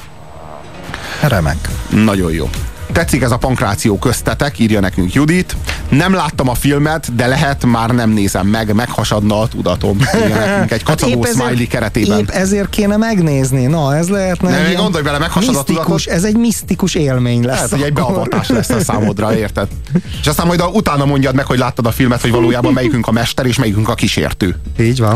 Remek. 1.20 1.68
Nagyon 1.90 2.32
jó. 2.32 2.50
Tetszik 2.92 3.22
ez 3.22 3.30
a 3.30 3.36
pankráció 3.36 3.98
köztetek, 3.98 4.58
írja 4.58 4.80
nekünk 4.80 5.12
Judit. 5.12 5.56
Nem 5.88 6.14
láttam 6.14 6.48
a 6.48 6.54
filmet, 6.54 7.14
de 7.14 7.26
lehet 7.26 7.64
már 7.64 7.90
nem 7.90 8.10
nézem 8.10 8.46
meg, 8.46 8.74
meghasadna 8.74 9.40
a 9.40 9.48
tudatom. 9.48 9.98
Írja 10.22 10.38
nekünk 10.46 10.70
egy 10.70 10.82
kacagó 10.82 11.22
Hát 11.22 11.32
smiley 11.32 11.66
keretében. 11.66 12.18
Épp 12.18 12.28
ezért 12.28 12.70
kéne 12.70 12.96
megnézni. 12.96 13.66
Na, 13.66 13.96
ez 13.96 14.08
lehetne. 14.08 14.68
Ilyen 14.68 14.82
gondolj 14.82 15.04
bele, 15.04 15.18
meghasad 15.18 15.56
a 15.56 15.62
tudatot. 15.62 16.06
Ez 16.06 16.24
egy 16.24 16.36
misztikus 16.36 16.94
élmény 16.94 17.44
lesz. 17.44 17.70
Hogy 17.70 17.82
egy 17.82 17.92
beavatás 17.92 18.48
lesz 18.48 18.70
a 18.70 18.80
számodra, 18.80 19.36
érted? 19.36 19.68
És 20.20 20.26
aztán 20.26 20.46
majd 20.46 20.60
a, 20.60 20.66
utána 20.66 21.04
mondjad 21.04 21.34
meg, 21.34 21.46
hogy 21.46 21.58
láttad 21.58 21.86
a 21.86 21.90
filmet, 21.90 22.20
hogy 22.20 22.30
valójában 22.30 22.72
melyikünk 22.72 23.06
a 23.06 23.12
mester 23.12 23.46
és 23.46 23.58
melyikünk 23.58 23.88
a 23.88 23.94
kísértő. 23.94 24.56
Így 24.80 24.98
van. 24.98 25.06